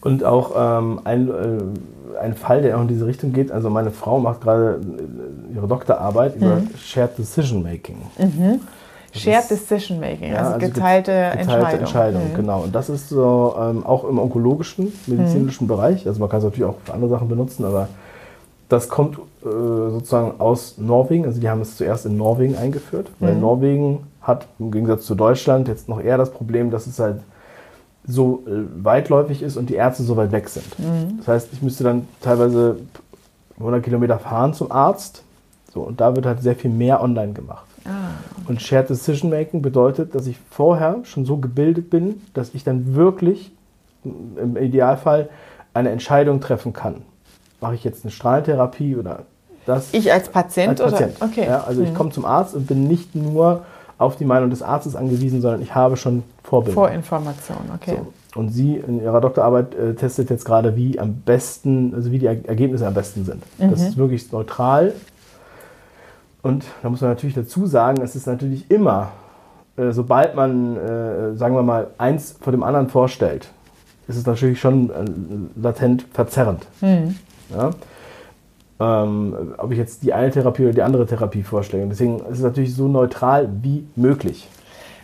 Und 0.00 0.22
auch 0.22 0.52
ähm, 0.54 1.00
ein, 1.04 1.28
äh, 1.28 2.03
ein 2.20 2.34
Fall, 2.34 2.62
der 2.62 2.76
auch 2.76 2.82
in 2.82 2.88
diese 2.88 3.06
Richtung 3.06 3.32
geht. 3.32 3.50
Also 3.52 3.70
meine 3.70 3.90
Frau 3.90 4.18
macht 4.18 4.40
gerade 4.42 4.80
äh, 5.52 5.54
ihre 5.56 5.66
Doktorarbeit 5.66 6.36
über 6.36 6.56
Mhm. 6.56 6.68
Shared 6.78 7.16
Decision 7.18 7.62
Making. 7.62 7.96
Das 9.12 9.22
Shared 9.22 9.50
Decision 9.50 10.00
Making, 10.00 10.30
Ja, 10.32 10.38
also, 10.38 10.50
also 10.54 10.58
get- 10.66 10.74
geteilte, 10.74 11.12
Geteilte 11.12 11.38
Entscheidung. 11.38 11.80
Entscheidung, 11.80 12.22
Mhm. 12.30 12.34
genau. 12.34 12.60
Und 12.62 12.74
das 12.74 12.88
ist 12.88 13.08
so 13.08 13.54
ähm, 13.60 13.84
auch 13.86 14.04
im 14.08 14.18
onkologischen, 14.18 14.92
medizinischen 15.06 15.66
Bereich. 15.68 16.06
Also 16.06 16.20
man 16.20 16.28
kann 16.28 16.38
es 16.38 16.44
natürlich 16.44 16.64
auch 16.68 16.76
für 16.84 16.94
andere 16.94 17.10
Sachen 17.10 17.28
benutzen, 17.28 17.64
aber 17.64 17.88
das 18.68 18.88
kommt 18.88 19.18
äh, 19.18 19.46
sozusagen 19.90 20.40
aus 20.40 20.76
Norwegen. 20.78 21.26
Also 21.26 21.40
die 21.40 21.48
haben 21.48 21.60
es 21.60 21.76
zuerst 21.76 22.06
in 22.06 22.16
Norwegen 22.16 22.56
eingeführt, 22.56 23.08
weil 23.20 23.34
Mhm. 23.34 23.40
Norwegen 23.40 23.98
hat 24.22 24.46
im 24.58 24.70
Gegensatz 24.72 25.04
zu 25.04 25.14
Deutschland 25.14 25.68
jetzt 25.68 25.88
noch 25.88 26.00
eher 26.00 26.16
das 26.18 26.30
Problem, 26.30 26.70
dass 26.70 26.86
es 26.86 26.98
halt 26.98 27.16
so 28.06 28.42
äh, 28.46 28.84
weitläufig 28.84 29.42
ist 29.42 29.56
und 29.56 29.70
die 29.70 29.74
Ärzte 29.74 30.02
so 30.02 30.16
weit 30.16 30.32
weg 30.32 30.48
sind. 30.48 30.78
Mhm. 30.78 31.18
Das 31.18 31.28
heißt, 31.28 31.48
ich 31.52 31.62
müsste 31.62 31.84
dann 31.84 32.06
teilweise 32.20 32.76
100 33.58 33.82
Kilometer 33.82 34.18
fahren 34.18 34.52
zum 34.54 34.70
Arzt. 34.70 35.22
So, 35.72 35.80
und 35.80 36.00
da 36.00 36.14
wird 36.14 36.26
halt 36.26 36.42
sehr 36.42 36.54
viel 36.54 36.70
mehr 36.70 37.02
online 37.02 37.32
gemacht. 37.32 37.64
Ah, 37.84 38.12
Und 38.48 38.62
Shared 38.62 38.88
Decision 38.90 39.30
Making 39.30 39.60
bedeutet, 39.62 40.14
dass 40.14 40.26
ich 40.26 40.36
vorher 40.50 40.98
schon 41.04 41.24
so 41.24 41.36
gebildet 41.38 41.90
bin, 41.90 42.22
dass 42.32 42.54
ich 42.54 42.62
dann 42.64 42.94
wirklich 42.94 43.52
im 44.04 44.56
Idealfall 44.56 45.28
eine 45.72 45.90
Entscheidung 45.90 46.40
treffen 46.40 46.72
kann. 46.72 47.02
Mache 47.60 47.74
ich 47.74 47.84
jetzt 47.84 48.04
eine 48.04 48.10
Strahlentherapie 48.12 48.96
oder 48.96 49.20
das? 49.66 49.88
Ich 49.92 50.12
als 50.12 50.28
Patient, 50.28 50.80
als 50.80 50.92
Patient. 50.92 51.16
oder? 51.16 51.26
Okay. 51.30 51.46
Ja, 51.46 51.64
also 51.64 51.82
ich 51.82 51.90
Mhm. 51.90 51.94
komme 51.94 52.10
zum 52.10 52.24
Arzt 52.24 52.54
und 52.54 52.66
bin 52.66 52.86
nicht 52.86 53.14
nur 53.14 53.64
auf 53.98 54.16
die 54.16 54.24
Meinung 54.24 54.50
des 54.50 54.62
Arztes 54.62 54.96
angewiesen, 54.96 55.40
sondern 55.40 55.62
ich 55.62 55.74
habe 55.74 55.96
schon 55.96 56.22
Vorbilder. 56.42 56.74
Vorinformation, 56.74 57.58
okay. 57.74 57.98
So. 58.34 58.40
Und 58.40 58.48
sie 58.48 58.76
in 58.76 59.00
ihrer 59.00 59.20
Doktorarbeit 59.20 59.74
äh, 59.76 59.94
testet 59.94 60.28
jetzt 60.30 60.44
gerade, 60.44 60.74
wie 60.76 60.98
am 60.98 61.14
besten, 61.24 61.94
also 61.94 62.10
wie 62.10 62.18
die 62.18 62.26
Er- 62.26 62.48
Ergebnisse 62.48 62.86
am 62.86 62.94
besten 62.94 63.24
sind. 63.24 63.42
Das 63.58 63.80
Mhm. 63.80 63.86
ist 63.86 63.96
wirklich 63.96 64.32
neutral. 64.32 64.92
Und 66.42 66.64
da 66.82 66.90
muss 66.90 67.00
man 67.00 67.10
natürlich 67.10 67.34
dazu 67.34 67.66
sagen, 67.66 68.02
es 68.02 68.16
ist 68.16 68.26
natürlich 68.26 68.70
immer, 68.70 69.12
äh, 69.76 69.92
sobald 69.92 70.34
man, 70.34 70.76
äh, 70.76 71.36
sagen 71.36 71.54
wir 71.54 71.62
mal, 71.62 71.86
eins 71.96 72.36
vor 72.40 72.50
dem 72.50 72.62
anderen 72.62 72.88
vorstellt, 72.88 73.48
ist 74.08 74.16
es 74.16 74.26
natürlich 74.26 74.60
schon 74.60 74.90
äh, 74.90 75.04
latent 75.60 76.04
verzerrend. 76.12 76.66
Mhm. 76.80 77.14
Ja? 77.50 77.70
Ähm, 78.80 79.54
ob 79.58 79.70
ich 79.70 79.78
jetzt 79.78 80.02
die 80.02 80.12
eine 80.12 80.30
Therapie 80.30 80.64
oder 80.64 80.72
die 80.72 80.82
andere 80.82 81.06
Therapie. 81.06 81.44
Und 81.52 81.90
deswegen 81.90 82.18
ist 82.20 82.38
es 82.38 82.42
natürlich 82.42 82.74
so 82.74 82.88
neutral 82.88 83.48
wie 83.62 83.86
möglich. 83.94 84.48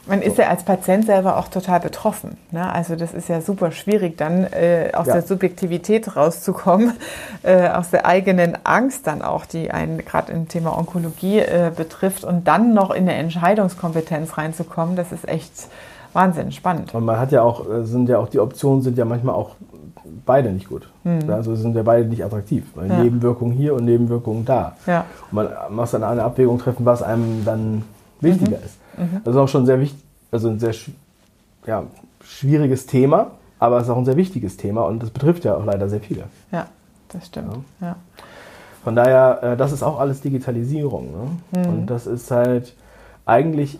Man 0.07 0.23
ist 0.23 0.39
ja 0.39 0.49
als 0.49 0.65
Patient 0.65 1.07
selber 1.07 1.37
auch 1.37 1.49
total 1.49 1.79
betroffen. 1.79 2.37
Ne? 2.51 2.73
Also 2.73 2.97
das 2.97 3.13
ist 3.13 3.29
ja 3.29 3.41
super 3.41 3.71
schwierig, 3.71 4.17
dann 4.17 4.45
äh, 4.45 4.91
aus 4.93 5.07
Ja. 5.07 5.13
der 5.15 5.23
Subjektivität 5.23 6.17
rauszukommen, 6.17 6.95
äh, 7.45 7.69
aus 7.69 7.91
der 7.91 8.07
eigenen 8.07 8.59
Angst 8.65 9.07
dann 9.07 9.23
auch, 9.23 9.47
die 9.47 9.71
einen 9.71 9.99
gerade 9.99 10.33
im 10.33 10.49
Thema 10.49 10.77
Onkologie 10.77 11.39
äh, 11.39 11.71
betrifft 11.75 12.25
und 12.25 12.49
dann 12.49 12.75
noch 12.75 12.91
in 12.91 13.03
eine 13.09 13.15
Entscheidungskompetenz 13.15 14.37
reinzukommen. 14.37 14.97
Das 14.97 15.13
ist 15.13 15.29
echt 15.29 15.53
Wahnsinn, 16.13 16.51
spannend. 16.51 16.93
Und 16.93 17.05
man 17.05 17.19
hat 17.21 17.31
ja 17.31 17.43
auch, 17.43 17.69
äh, 17.71 17.85
sind 17.85 18.09
ja 18.09 18.19
auch 18.19 18.29
die 18.29 18.41
Optionen 18.41 18.83
sind 18.83 18.99
ja 18.99 19.05
manchmal 19.05 19.35
auch 19.37 19.51
beide 20.27 20.51
nicht 20.53 20.69
gut. 20.69 20.89
Also 21.29 21.55
sind 21.57 21.75
ja 21.77 21.83
beide 21.83 22.09
nicht 22.09 22.25
attraktiv. 22.25 22.65
Weil 22.75 22.87
Mhm. 22.87 22.91
Ja. 22.93 23.03
Nebenwirkungen 23.05 23.53
hier 23.53 23.75
und 23.75 23.85
Nebenwirkungen 23.85 24.45
da. 24.45 24.77
Ja, 24.87 25.05
Und 25.31 25.35
man 25.37 25.49
muss 25.71 25.91
dann 25.93 26.03
eine 26.05 26.23
Abwägung 26.23 26.59
treffen, 26.59 26.85
was 26.87 27.03
einem 27.03 27.45
dann 27.45 27.83
wichtiger 28.21 28.59
Mhm. 28.59 28.65
ist. 28.65 28.77
Das 29.25 29.35
ist 29.35 29.41
auch 29.41 29.49
schon 29.49 29.67
sehr 29.67 29.81
wichtig, 29.81 30.01
also 30.31 30.49
ein 30.49 30.59
sehr 30.59 30.75
ja, 31.67 31.85
schwieriges 32.23 32.87
Thema, 32.87 33.29
aber 33.59 33.79
es 33.79 33.85
ist 33.85 33.91
auch 33.91 33.97
ein 33.99 34.05
sehr 34.05 34.17
wichtiges 34.17 34.57
Thema 34.57 34.83
und 34.83 35.03
das 35.03 35.11
betrifft 35.11 35.45
ja 35.45 35.55
auch 35.57 35.65
leider 35.65 35.89
sehr 35.89 36.01
viele. 36.01 36.25
ja, 36.53 36.67
das 37.13 37.27
stimmt. 37.27 37.65
Ja. 37.81 37.97
Von 38.85 38.97
daher, 38.97 39.41
äh, 39.43 39.57
das 39.57 39.73
ist 39.73 39.83
auch 39.83 39.99
alles 40.01 40.21
Digitalisierung. 40.23 41.09
Ne? 41.53 41.61
Mhm. 41.63 41.69
Und 41.69 41.87
das 41.87 42.07
ist 42.07 42.31
halt 42.31 42.75
eigentlich, 43.27 43.79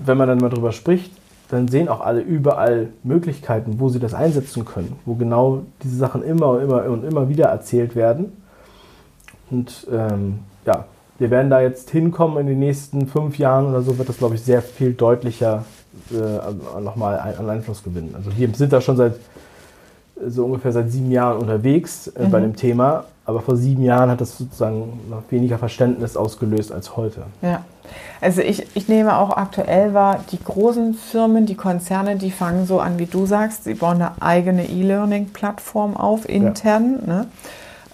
wenn 0.00 0.18
man 0.18 0.26
dann 0.28 0.38
mal 0.38 0.48
drüber 0.48 0.72
spricht, 0.72 1.12
dann 1.52 1.68
sehen 1.68 1.88
auch 1.88 2.00
alle 2.00 2.22
überall 2.22 2.88
Möglichkeiten, 3.02 3.78
wo 3.78 3.90
sie 3.90 3.98
das 3.98 4.14
einsetzen 4.14 4.64
können, 4.64 4.96
wo 5.04 5.16
genau 5.16 5.64
diese 5.82 5.96
Sachen 5.96 6.22
immer 6.22 6.48
und 6.48 6.62
immer 6.62 6.84
und 6.84 7.04
immer 7.04 7.28
wieder 7.28 7.46
erzählt 7.48 7.94
werden. 7.94 8.32
Und 9.50 9.86
ähm, 9.92 10.38
ja, 10.64 10.86
wir 11.18 11.30
werden 11.30 11.50
da 11.50 11.60
jetzt 11.60 11.90
hinkommen 11.90 12.38
in 12.38 12.46
den 12.46 12.58
nächsten 12.58 13.06
fünf 13.06 13.36
Jahren 13.36 13.66
oder 13.66 13.82
so, 13.82 13.98
wird 13.98 14.08
das, 14.08 14.16
glaube 14.16 14.34
ich, 14.34 14.40
sehr 14.40 14.62
viel 14.62 14.94
deutlicher 14.94 15.66
äh, 16.10 16.80
nochmal 16.80 17.18
an 17.38 17.50
Einfluss 17.50 17.84
gewinnen. 17.84 18.14
Also 18.16 18.34
wir 18.34 18.48
sind 18.54 18.72
da 18.72 18.80
schon 18.80 18.96
seit 18.96 19.16
so 20.28 20.44
ungefähr 20.44 20.72
seit 20.72 20.90
sieben 20.90 21.10
Jahren 21.10 21.38
unterwegs 21.38 22.08
äh, 22.08 22.26
bei 22.26 22.40
dem 22.40 22.56
Thema, 22.56 23.04
aber 23.24 23.40
vor 23.40 23.56
sieben 23.56 23.84
Jahren 23.84 24.10
hat 24.10 24.20
das 24.20 24.36
sozusagen 24.36 25.00
noch 25.08 25.22
weniger 25.30 25.58
Verständnis 25.58 26.16
ausgelöst 26.16 26.72
als 26.72 26.96
heute. 26.96 27.22
Ja, 27.40 27.64
also 28.20 28.40
ich, 28.40 28.66
ich 28.74 28.88
nehme 28.88 29.16
auch 29.16 29.30
aktuell 29.30 29.94
wahr, 29.94 30.24
die 30.32 30.42
großen 30.42 30.94
Firmen, 30.94 31.46
die 31.46 31.54
Konzerne, 31.54 32.16
die 32.16 32.30
fangen 32.30 32.66
so 32.66 32.80
an, 32.80 32.98
wie 32.98 33.06
du 33.06 33.26
sagst, 33.26 33.64
sie 33.64 33.74
bauen 33.74 33.96
eine 33.96 34.12
eigene 34.20 34.68
E-Learning-Plattform 34.68 35.96
auf, 35.96 36.28
intern. 36.28 37.00
Ne? 37.06 37.26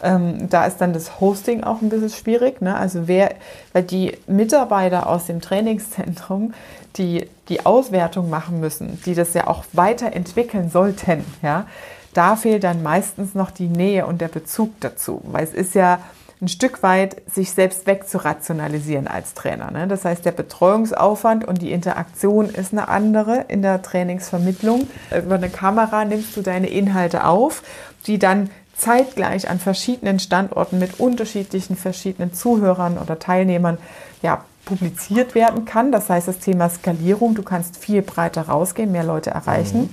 Ähm, 0.02 0.49
da 0.49 0.64
ist 0.64 0.78
dann 0.78 0.92
das 0.92 1.20
Hosting 1.20 1.64
auch 1.64 1.82
ein 1.82 1.88
bisschen 1.88 2.11
schwierig. 2.11 2.61
Ne? 2.61 2.76
Also 2.76 3.08
wer, 3.08 3.35
weil 3.73 3.82
die 3.82 4.16
Mitarbeiter 4.26 5.08
aus 5.08 5.26
dem 5.26 5.40
Trainingszentrum, 5.40 6.54
die 6.97 7.28
die 7.49 7.66
Auswertung 7.66 8.30
machen 8.30 8.61
müssen, 8.61 9.00
die 9.04 9.14
das 9.14 9.35
ja 9.35 9.47
auch 9.47 9.64
weiterentwickeln 9.73 10.70
sollten, 10.70 11.25
ja, 11.42 11.66
da 12.14 12.36
fehlt 12.36 12.64
dann 12.64 12.82
meistens 12.82 13.34
noch 13.34 13.50
die 13.50 13.68
Nähe 13.68 14.06
und 14.06 14.20
der 14.20 14.28
Bezug 14.28 14.72
dazu, 14.80 15.20
weil 15.24 15.44
es 15.44 15.54
ist 15.54 15.74
ja 15.74 16.00
ein 16.40 16.48
Stück 16.48 16.82
weit 16.82 17.20
sich 17.32 17.50
selbst 17.50 17.86
wegzurationalisieren 17.86 19.08
als 19.08 19.34
Trainer. 19.34 19.70
Ne? 19.70 19.88
Das 19.88 20.04
heißt, 20.04 20.24
der 20.24 20.32
Betreuungsaufwand 20.32 21.44
und 21.44 21.60
die 21.62 21.72
Interaktion 21.72 22.48
ist 22.48 22.72
eine 22.72 22.88
andere 22.88 23.46
in 23.48 23.62
der 23.62 23.82
Trainingsvermittlung. 23.82 24.88
Über 25.10 25.34
eine 25.34 25.50
Kamera 25.50 26.04
nimmst 26.04 26.36
du 26.36 26.42
deine 26.42 26.68
Inhalte 26.68 27.24
auf, 27.24 27.62
die 28.06 28.18
dann 28.18 28.50
zeitgleich 28.76 29.50
an 29.50 29.58
verschiedenen 29.58 30.20
Standorten 30.20 30.78
mit 30.78 31.00
unterschiedlichen 31.00 31.76
verschiedenen 31.76 32.32
Zuhörern 32.32 32.98
oder 32.98 33.18
Teilnehmern 33.18 33.78
ja, 34.22 34.44
publiziert 34.64 35.34
werden 35.34 35.64
kann. 35.64 35.90
Das 35.90 36.08
heißt, 36.08 36.28
das 36.28 36.38
Thema 36.38 36.68
Skalierung, 36.68 37.34
du 37.34 37.42
kannst 37.42 37.76
viel 37.76 38.02
breiter 38.02 38.42
rausgehen, 38.42 38.92
mehr 38.92 39.02
Leute 39.02 39.30
erreichen. 39.30 39.92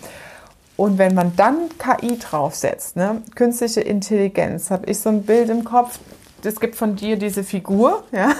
Und 0.78 0.98
wenn 0.98 1.16
man 1.16 1.36
dann 1.36 1.70
KI 1.78 2.18
draufsetzt, 2.18 2.96
ne, 2.96 3.22
künstliche 3.36 3.82
Intelligenz, 3.82 4.72
habe 4.72 4.90
ich 4.90 5.00
so 5.00 5.10
ein 5.10 5.24
Bild 5.24 5.50
im 5.50 5.64
Kopf, 5.64 6.00
es 6.44 6.60
gibt 6.60 6.76
von 6.76 6.96
dir 6.96 7.18
diese 7.18 7.44
Figur 7.44 8.04
ja, 8.12 8.32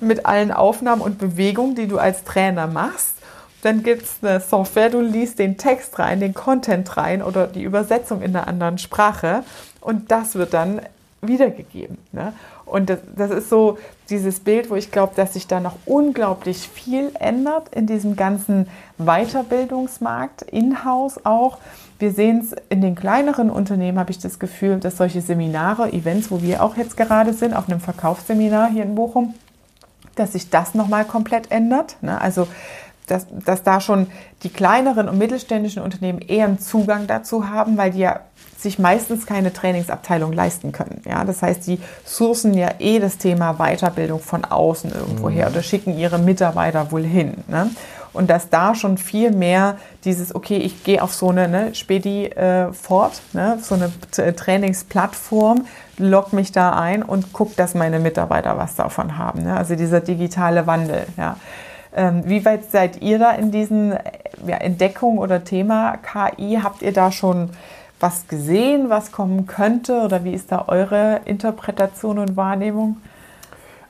mit 0.00 0.26
allen 0.26 0.52
Aufnahmen 0.52 1.02
und 1.02 1.18
Bewegungen, 1.18 1.74
die 1.74 1.88
du 1.88 1.98
als 1.98 2.24
Trainer 2.24 2.66
machst. 2.66 3.14
Dann 3.62 3.82
gibt 3.82 4.02
es 4.02 4.16
eine 4.22 4.38
Software, 4.38 4.90
du 4.90 5.00
liest 5.00 5.40
den 5.40 5.56
Text 5.56 5.98
rein, 5.98 6.20
den 6.20 6.32
Content 6.32 6.96
rein 6.96 7.22
oder 7.22 7.48
die 7.48 7.64
Übersetzung 7.64 8.22
in 8.22 8.36
einer 8.36 8.46
anderen 8.46 8.78
Sprache 8.78 9.42
und 9.80 10.12
das 10.12 10.36
wird 10.36 10.54
dann 10.54 10.80
wiedergegeben. 11.20 11.98
Ne? 12.12 12.32
Und 12.64 12.90
das, 12.90 13.00
das 13.16 13.30
ist 13.30 13.48
so 13.48 13.78
dieses 14.10 14.40
Bild, 14.40 14.70
wo 14.70 14.76
ich 14.76 14.90
glaube, 14.90 15.14
dass 15.16 15.34
sich 15.34 15.46
da 15.46 15.60
noch 15.60 15.76
unglaublich 15.86 16.68
viel 16.68 17.10
ändert 17.18 17.74
in 17.74 17.86
diesem 17.86 18.16
ganzen 18.16 18.68
Weiterbildungsmarkt, 18.98 20.42
in-house 20.42 21.24
auch. 21.24 21.58
Wir 21.98 22.12
sehen 22.12 22.40
es 22.40 22.54
in 22.68 22.80
den 22.80 22.94
kleineren 22.94 23.50
Unternehmen, 23.50 23.98
habe 23.98 24.12
ich 24.12 24.18
das 24.18 24.38
Gefühl, 24.38 24.78
dass 24.78 24.96
solche 24.96 25.20
Seminare, 25.20 25.92
Events, 25.92 26.30
wo 26.30 26.42
wir 26.42 26.62
auch 26.62 26.76
jetzt 26.76 26.96
gerade 26.96 27.32
sind, 27.32 27.54
auf 27.54 27.68
einem 27.68 27.80
Verkaufsseminar 27.80 28.70
hier 28.70 28.84
in 28.84 28.94
Bochum, 28.94 29.34
dass 30.14 30.32
sich 30.32 30.50
das 30.50 30.74
nochmal 30.74 31.04
komplett 31.04 31.50
ändert. 31.50 31.96
Ne? 32.00 32.20
Also 32.20 32.46
dass, 33.08 33.26
dass 33.30 33.62
da 33.62 33.80
schon 33.80 34.06
die 34.42 34.50
kleineren 34.50 35.08
und 35.08 35.18
mittelständischen 35.18 35.82
Unternehmen 35.82 36.20
eher 36.20 36.46
einen 36.46 36.58
Zugang 36.58 37.06
dazu 37.06 37.48
haben, 37.48 37.76
weil 37.76 37.92
die 37.92 38.00
ja 38.00 38.20
sich 38.58 38.78
meistens 38.80 39.24
keine 39.24 39.52
Trainingsabteilung 39.52 40.32
leisten 40.32 40.72
können. 40.72 41.00
Ja, 41.04 41.24
das 41.24 41.42
heißt, 41.42 41.66
die 41.66 41.80
sourcen 42.04 42.54
ja 42.54 42.70
eh 42.80 42.98
das 42.98 43.16
Thema 43.16 43.54
Weiterbildung 43.54 44.18
von 44.18 44.44
außen 44.44 44.90
irgendwo 44.90 45.30
her 45.30 45.46
mhm. 45.46 45.54
oder 45.54 45.62
schicken 45.62 45.96
ihre 45.96 46.18
Mitarbeiter 46.18 46.90
wohl 46.90 47.04
hin. 47.04 47.34
Ne? 47.46 47.70
Und 48.12 48.28
dass 48.30 48.48
da 48.48 48.74
schon 48.74 48.98
viel 48.98 49.30
mehr 49.30 49.76
dieses, 50.04 50.34
okay, 50.34 50.56
ich 50.56 50.82
gehe 50.82 51.02
auf 51.02 51.14
so 51.14 51.28
eine 51.28 51.46
ne, 51.46 51.74
Spedi 51.74 52.26
äh, 52.26 52.72
fort, 52.72 53.20
ne, 53.32 53.58
so 53.62 53.76
eine 53.76 53.92
Trainingsplattform, 54.34 55.66
log 55.98 56.32
mich 56.32 56.50
da 56.50 56.70
ein 56.70 57.04
und 57.04 57.32
guck, 57.32 57.54
dass 57.54 57.74
meine 57.74 58.00
Mitarbeiter 58.00 58.58
was 58.58 58.74
davon 58.74 59.18
haben. 59.18 59.44
Ne? 59.44 59.56
Also 59.56 59.76
dieser 59.76 60.00
digitale 60.00 60.66
Wandel. 60.66 61.06
Ja. 61.16 61.36
Ähm, 61.94 62.22
wie 62.26 62.44
weit 62.44 62.70
seid 62.72 63.02
ihr 63.02 63.20
da 63.20 63.30
in 63.32 63.52
diesen 63.52 63.92
ja, 64.46 64.56
Entdeckung 64.56 65.18
oder 65.18 65.44
Thema 65.44 65.96
KI? 65.98 66.58
Habt 66.62 66.82
ihr 66.82 66.92
da 66.92 67.12
schon 67.12 67.50
was 68.00 68.28
gesehen, 68.28 68.90
was 68.90 69.12
kommen 69.12 69.46
könnte? 69.46 70.02
Oder 70.02 70.24
wie 70.24 70.32
ist 70.32 70.52
da 70.52 70.64
eure 70.68 71.20
Interpretation 71.24 72.18
und 72.18 72.36
Wahrnehmung? 72.36 72.98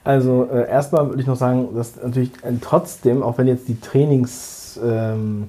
Also 0.05 0.49
äh, 0.51 0.69
erstmal 0.69 1.09
würde 1.09 1.21
ich 1.21 1.27
noch 1.27 1.37
sagen, 1.37 1.69
dass 1.75 1.97
natürlich 2.03 2.33
äh, 2.43 2.53
trotzdem, 2.61 3.23
auch 3.23 3.37
wenn 3.37 3.47
jetzt 3.47 3.69
die 3.69 3.79
Trainings, 3.79 4.81
ähm, 4.83 5.49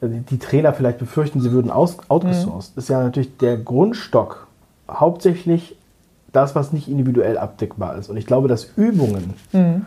die, 0.00 0.38
Trainer 0.38 0.72
vielleicht 0.72 0.98
befürchten, 0.98 1.40
sie 1.40 1.52
würden 1.52 1.70
aus, 1.70 1.98
outgesourced, 2.08 2.74
mhm. 2.74 2.80
ist 2.80 2.88
ja 2.88 3.02
natürlich 3.02 3.36
der 3.36 3.56
Grundstock 3.56 4.46
hauptsächlich 4.90 5.76
das, 6.32 6.54
was 6.54 6.72
nicht 6.72 6.88
individuell 6.88 7.36
abdeckbar 7.36 7.96
ist. 7.98 8.08
Und 8.08 8.16
ich 8.16 8.26
glaube, 8.26 8.48
dass 8.48 8.70
Übungen 8.76 9.34
mhm. 9.52 9.84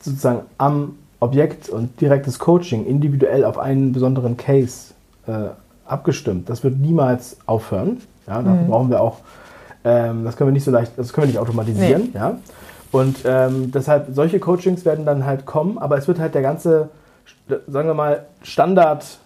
sozusagen 0.00 0.40
am 0.58 0.96
Objekt 1.20 1.68
und 1.68 2.00
direktes 2.00 2.38
Coaching 2.38 2.86
individuell 2.86 3.44
auf 3.44 3.58
einen 3.58 3.92
besonderen 3.92 4.36
Case 4.36 4.94
äh, 5.26 5.50
abgestimmt. 5.86 6.48
Das 6.48 6.64
wird 6.64 6.78
niemals 6.78 7.36
aufhören. 7.46 7.98
Ja, 8.26 8.42
dafür 8.42 8.62
mhm. 8.62 8.66
brauchen 8.68 8.90
wir 8.90 9.00
auch, 9.00 9.18
ähm, 9.84 10.24
das 10.24 10.36
können 10.36 10.48
wir 10.48 10.52
nicht 10.52 10.64
so 10.64 10.70
leicht, 10.70 10.92
das 10.96 11.12
können 11.12 11.26
wir 11.26 11.32
nicht 11.32 11.38
automatisieren. 11.38 12.10
Nee. 12.12 12.18
Ja. 12.18 12.38
Und 12.92 13.18
ähm, 13.24 13.72
deshalb, 13.72 14.08
solche 14.12 14.38
Coachings 14.38 14.84
werden 14.84 15.06
dann 15.06 15.24
halt 15.24 15.46
kommen, 15.46 15.78
aber 15.78 15.96
es 15.96 16.06
wird 16.06 16.18
halt 16.18 16.34
der 16.34 16.42
ganze, 16.42 16.90
sagen 17.66 17.88
wir 17.88 17.94
mal, 17.94 18.26
Standard 18.42 19.18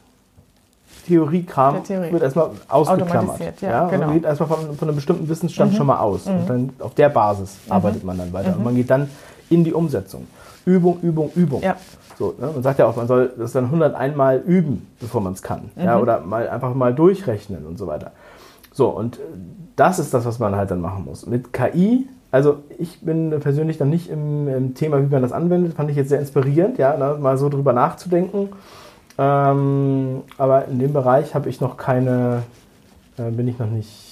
Theoriekram 1.07 1.85
Theorie. 1.85 2.13
wird 2.13 2.23
erstmal 2.23 2.51
ausgeklammert. 2.69 3.41
Ja, 3.61 3.71
ja? 3.71 3.89
Genau. 3.89 4.07
Man 4.07 4.15
geht 4.15 4.25
erstmal 4.25 4.49
von, 4.49 4.77
von, 4.77 4.89
einem 4.89 4.97
bestimmten 4.97 5.29
Wissensstand 5.29 5.73
mhm. 5.73 5.77
schon 5.77 5.87
mal 5.87 5.99
aus. 5.99 6.27
Mhm. 6.27 6.37
Und 6.37 6.51
dann 6.51 6.71
auf 6.81 6.95
der 6.95 7.09
Basis 7.09 7.59
mhm. 7.67 7.73
arbeitet 7.73 8.05
man 8.05 8.19
dann 8.19 8.33
weiter. 8.33 8.53
Und 8.53 8.59
mhm. 8.59 8.65
man 8.65 8.75
geht 8.75 8.91
dann 8.91 9.09
in 9.51 9.65
die 9.65 9.73
Umsetzung. 9.73 10.27
Übung, 10.65 10.99
Übung, 11.03 11.31
Übung. 11.35 11.63
Ja. 11.63 11.77
So, 12.19 12.35
ne? 12.39 12.51
Man 12.53 12.63
sagt 12.63 12.79
ja 12.79 12.87
auch, 12.87 12.97
man 12.97 13.07
soll 13.07 13.33
das 13.39 13.53
dann 13.53 13.65
101 13.67 14.17
Mal 14.17 14.39
üben, 14.39 14.87
bevor 15.01 15.21
man 15.21 15.35
es 15.35 15.43
kann. 15.43 15.71
Mhm. 15.77 15.85
Ja? 15.85 15.99
Oder 15.99 16.21
mal 16.21 16.49
einfach 16.49 16.75
mal 16.75 16.95
durchrechnen 16.95 17.67
und 17.67 17.79
so 17.79 17.87
weiter. 17.87 18.13
So, 18.73 18.89
und 18.89 19.19
das 19.77 19.99
ist 19.99 20.13
das, 20.13 20.25
was 20.25 20.39
man 20.39 20.57
halt 20.57 20.71
dann 20.71 20.81
machen 20.81 21.05
muss. 21.05 21.27
Mit 21.27 21.53
KI, 21.53 22.09
also 22.31 22.59
ich 22.79 23.01
bin 23.01 23.31
persönlich 23.41 23.79
dann 23.79 23.91
nicht 23.91 24.11
im, 24.11 24.49
im 24.49 24.75
Thema, 24.75 25.01
wie 25.01 25.07
man 25.07 25.23
das 25.23 25.33
anwendet, 25.33 25.75
fand 25.75 25.91
ich 25.91 25.97
jetzt 25.97 26.09
sehr 26.09 26.21
inspirierend, 26.21 26.79
ja, 26.79 26.97
ne? 26.97 27.17
mal 27.21 27.39
so 27.39 27.49
drüber 27.49 27.73
nachzudenken. 27.73 28.51
Ähm, 29.19 30.23
aber 30.37 30.67
in 30.67 30.79
dem 30.79 30.93
Bereich 30.93 31.35
habe 31.35 31.49
ich 31.49 31.61
noch 31.61 31.77
keine, 31.77 32.43
äh, 33.17 33.31
bin 33.31 33.49
ich 33.49 33.59
noch 33.59 33.71
nicht 33.71 34.06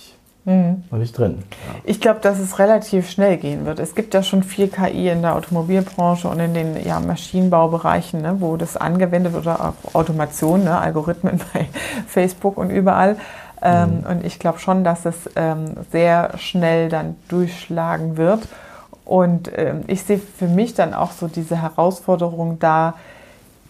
mhm. 0.44 0.84
noch 0.90 0.98
nicht 0.98 1.16
drin. 1.16 1.38
Ja. 1.50 1.80
Ich 1.84 2.00
glaube, 2.00 2.20
dass 2.20 2.38
es 2.38 2.58
relativ 2.58 3.10
schnell 3.10 3.36
gehen 3.36 3.66
wird. 3.66 3.78
Es 3.78 3.94
gibt 3.94 4.14
ja 4.14 4.22
schon 4.22 4.42
viel 4.42 4.68
KI 4.68 5.08
in 5.08 5.22
der 5.22 5.34
Automobilbranche 5.34 6.28
und 6.28 6.40
in 6.40 6.54
den 6.54 6.84
ja, 6.84 7.00
Maschinenbaubereichen, 7.00 8.22
ne, 8.22 8.36
wo 8.40 8.56
das 8.56 8.76
angewendet 8.76 9.32
wird 9.32 9.46
oder 9.46 9.60
auch 9.60 9.94
Automation, 9.94 10.64
ne, 10.64 10.78
Algorithmen 10.78 11.40
bei 11.52 11.66
Facebook 12.06 12.56
und 12.58 12.70
überall. 12.70 13.16
Ähm, 13.62 14.00
mhm. 14.00 14.06
Und 14.10 14.26
ich 14.26 14.38
glaube 14.38 14.58
schon, 14.58 14.84
dass 14.84 15.06
es 15.06 15.30
ähm, 15.36 15.74
sehr 15.90 16.36
schnell 16.38 16.88
dann 16.88 17.16
durchschlagen 17.28 18.16
wird. 18.16 18.46
Und 19.04 19.50
ähm, 19.56 19.82
ich 19.86 20.02
sehe 20.02 20.18
für 20.18 20.48
mich 20.48 20.74
dann 20.74 20.94
auch 20.94 21.12
so 21.12 21.28
diese 21.28 21.60
Herausforderung 21.60 22.58
da, 22.58 22.94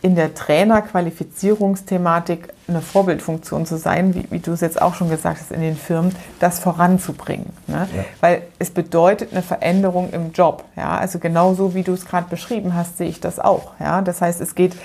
in 0.04 0.14
der 0.16 0.34
Trainerqualifizierungsthematik 0.34 2.48
eine 2.68 2.82
Vorbildfunktion 2.82 3.64
zu 3.64 3.78
sein, 3.78 4.14
wie, 4.14 4.30
wie, 4.30 4.38
du 4.38 4.52
es 4.52 4.60
jetzt 4.60 4.82
auch 4.82 4.94
schon 4.94 5.08
gesagt 5.08 5.40
hast, 5.40 5.50
in 5.50 5.62
den 5.62 5.78
Firmen, 5.78 6.14
das 6.40 6.58
voranzubringen. 6.58 7.54
Ne? 7.68 7.88
Ja. 7.96 8.04
Weil 8.20 8.42
es 8.58 8.68
bedeutet 8.68 9.32
eine 9.32 9.40
Veränderung 9.40 10.10
im 10.10 10.32
Job. 10.32 10.66
Ja? 10.76 10.98
Also 10.98 11.18
genauso 11.18 11.74
wie 11.74 11.84
du 11.84 11.94
es 11.94 12.04
gerade 12.04 12.28
beschrieben 12.28 12.74
hast, 12.74 12.98
sehe 12.98 13.08
ich 13.08 13.20
das 13.20 13.40
auch. 13.40 13.70
Ja? 13.80 14.02
Das 14.02 14.20
heißt, 14.20 14.42
es 14.42 14.54
geht 14.54 14.76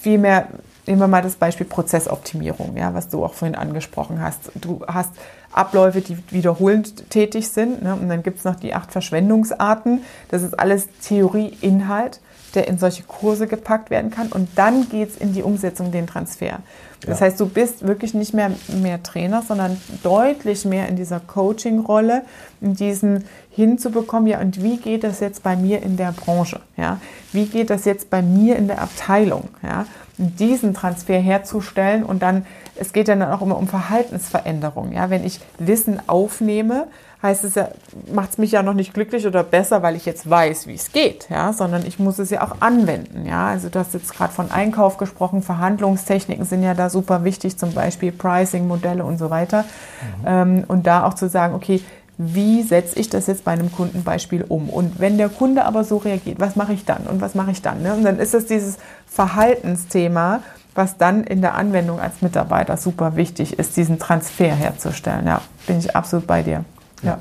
vielmehr, 0.00 0.46
nehmen 0.86 1.00
wir 1.00 1.08
mal 1.08 1.20
das 1.20 1.34
Beispiel 1.34 1.66
Prozessoptimierung, 1.66 2.74
ja, 2.78 2.94
was 2.94 3.10
du 3.10 3.22
auch 3.22 3.34
vorhin 3.34 3.56
angesprochen 3.56 4.22
hast. 4.22 4.50
Du 4.54 4.80
hast 4.86 5.10
Abläufe, 5.52 6.00
die 6.00 6.16
wiederholend 6.30 7.10
tätig 7.10 7.50
sind. 7.50 7.82
Ne? 7.82 7.96
Und 7.96 8.08
dann 8.08 8.22
gibt 8.22 8.38
es 8.38 8.44
noch 8.44 8.56
die 8.56 8.72
acht 8.72 8.92
Verschwendungsarten. 8.92 10.00
Das 10.30 10.40
ist 10.40 10.58
alles 10.58 10.88
Theorie, 11.02 11.54
Inhalt 11.60 12.20
der 12.54 12.68
in 12.68 12.78
solche 12.78 13.02
Kurse 13.02 13.46
gepackt 13.46 13.90
werden 13.90 14.10
kann. 14.10 14.28
Und 14.28 14.48
dann 14.56 14.88
geht 14.88 15.10
es 15.10 15.16
in 15.16 15.32
die 15.32 15.42
Umsetzung, 15.42 15.92
den 15.92 16.06
Transfer. 16.06 16.58
Das 17.00 17.20
ja. 17.20 17.26
heißt, 17.26 17.40
du 17.40 17.46
bist 17.46 17.86
wirklich 17.86 18.14
nicht 18.14 18.32
mehr 18.32 18.50
mehr 18.80 19.02
Trainer, 19.02 19.42
sondern 19.42 19.76
deutlich 20.02 20.64
mehr 20.64 20.88
in 20.88 20.96
dieser 20.96 21.20
Coaching-Rolle, 21.20 22.22
in 22.60 22.74
diesen 22.74 23.24
hinzubekommen, 23.50 24.26
ja, 24.26 24.40
und 24.40 24.62
wie 24.62 24.78
geht 24.78 25.04
das 25.04 25.20
jetzt 25.20 25.42
bei 25.42 25.54
mir 25.54 25.82
in 25.82 25.96
der 25.96 26.12
Branche? 26.12 26.60
Ja? 26.76 26.98
Wie 27.32 27.46
geht 27.46 27.70
das 27.70 27.84
jetzt 27.84 28.10
bei 28.10 28.20
mir 28.20 28.56
in 28.56 28.66
der 28.66 28.82
Abteilung? 28.82 29.48
Ja? 29.62 29.86
diesen 30.16 30.74
Transfer 30.74 31.18
herzustellen 31.18 32.04
und 32.04 32.22
dann, 32.22 32.46
es 32.76 32.92
geht 32.92 33.08
dann 33.08 33.22
auch 33.22 33.42
immer 33.42 33.58
um 33.58 33.68
Verhaltensveränderung. 33.68 34.92
Ja? 34.92 35.10
Wenn 35.10 35.24
ich 35.24 35.40
Wissen 35.58 36.00
aufnehme, 36.06 36.86
heißt 37.24 37.42
es 37.42 37.54
ja, 37.54 37.70
macht 38.12 38.32
es 38.32 38.38
mich 38.38 38.52
ja 38.52 38.62
noch 38.62 38.74
nicht 38.74 38.92
glücklich 38.92 39.26
oder 39.26 39.42
besser, 39.42 39.82
weil 39.82 39.96
ich 39.96 40.04
jetzt 40.04 40.28
weiß, 40.28 40.66
wie 40.66 40.74
es 40.74 40.92
geht, 40.92 41.26
ja, 41.30 41.54
sondern 41.54 41.86
ich 41.86 41.98
muss 41.98 42.18
es 42.18 42.28
ja 42.28 42.42
auch 42.42 42.60
anwenden, 42.60 43.26
ja. 43.26 43.46
Also 43.46 43.70
du 43.70 43.78
hast 43.78 43.94
jetzt 43.94 44.14
gerade 44.14 44.32
von 44.32 44.50
Einkauf 44.50 44.98
gesprochen, 44.98 45.42
Verhandlungstechniken 45.42 46.44
sind 46.44 46.62
ja 46.62 46.74
da 46.74 46.90
super 46.90 47.24
wichtig, 47.24 47.56
zum 47.56 47.72
Beispiel 47.72 48.12
Pricing-Modelle 48.12 49.02
und 49.02 49.18
so 49.18 49.30
weiter. 49.30 49.62
Mhm. 49.62 50.26
Ähm, 50.26 50.64
und 50.68 50.86
da 50.86 51.06
auch 51.06 51.14
zu 51.14 51.30
sagen, 51.30 51.54
okay, 51.54 51.80
wie 52.18 52.62
setze 52.62 52.98
ich 52.98 53.08
das 53.08 53.26
jetzt 53.26 53.42
bei 53.42 53.52
einem 53.52 53.72
Kundenbeispiel 53.72 54.44
um? 54.46 54.68
Und 54.68 55.00
wenn 55.00 55.16
der 55.16 55.30
Kunde 55.30 55.64
aber 55.64 55.82
so 55.82 55.96
reagiert, 55.96 56.38
was 56.38 56.56
mache 56.56 56.74
ich 56.74 56.84
dann 56.84 57.06
und 57.06 57.22
was 57.22 57.34
mache 57.34 57.52
ich 57.52 57.62
dann? 57.62 57.82
Ne? 57.82 57.94
Und 57.94 58.04
dann 58.04 58.18
ist 58.18 58.34
es 58.34 58.46
dieses 58.46 58.76
Verhaltensthema, 59.06 60.40
was 60.74 60.98
dann 60.98 61.24
in 61.24 61.40
der 61.40 61.54
Anwendung 61.54 62.00
als 62.00 62.20
Mitarbeiter 62.20 62.76
super 62.76 63.16
wichtig 63.16 63.58
ist, 63.58 63.76
diesen 63.76 63.98
Transfer 63.98 64.54
herzustellen. 64.54 65.26
Ja, 65.26 65.40
bin 65.66 65.78
ich 65.78 65.96
absolut 65.96 66.26
bei 66.26 66.42
dir. 66.42 66.64
Ja. 67.04 67.18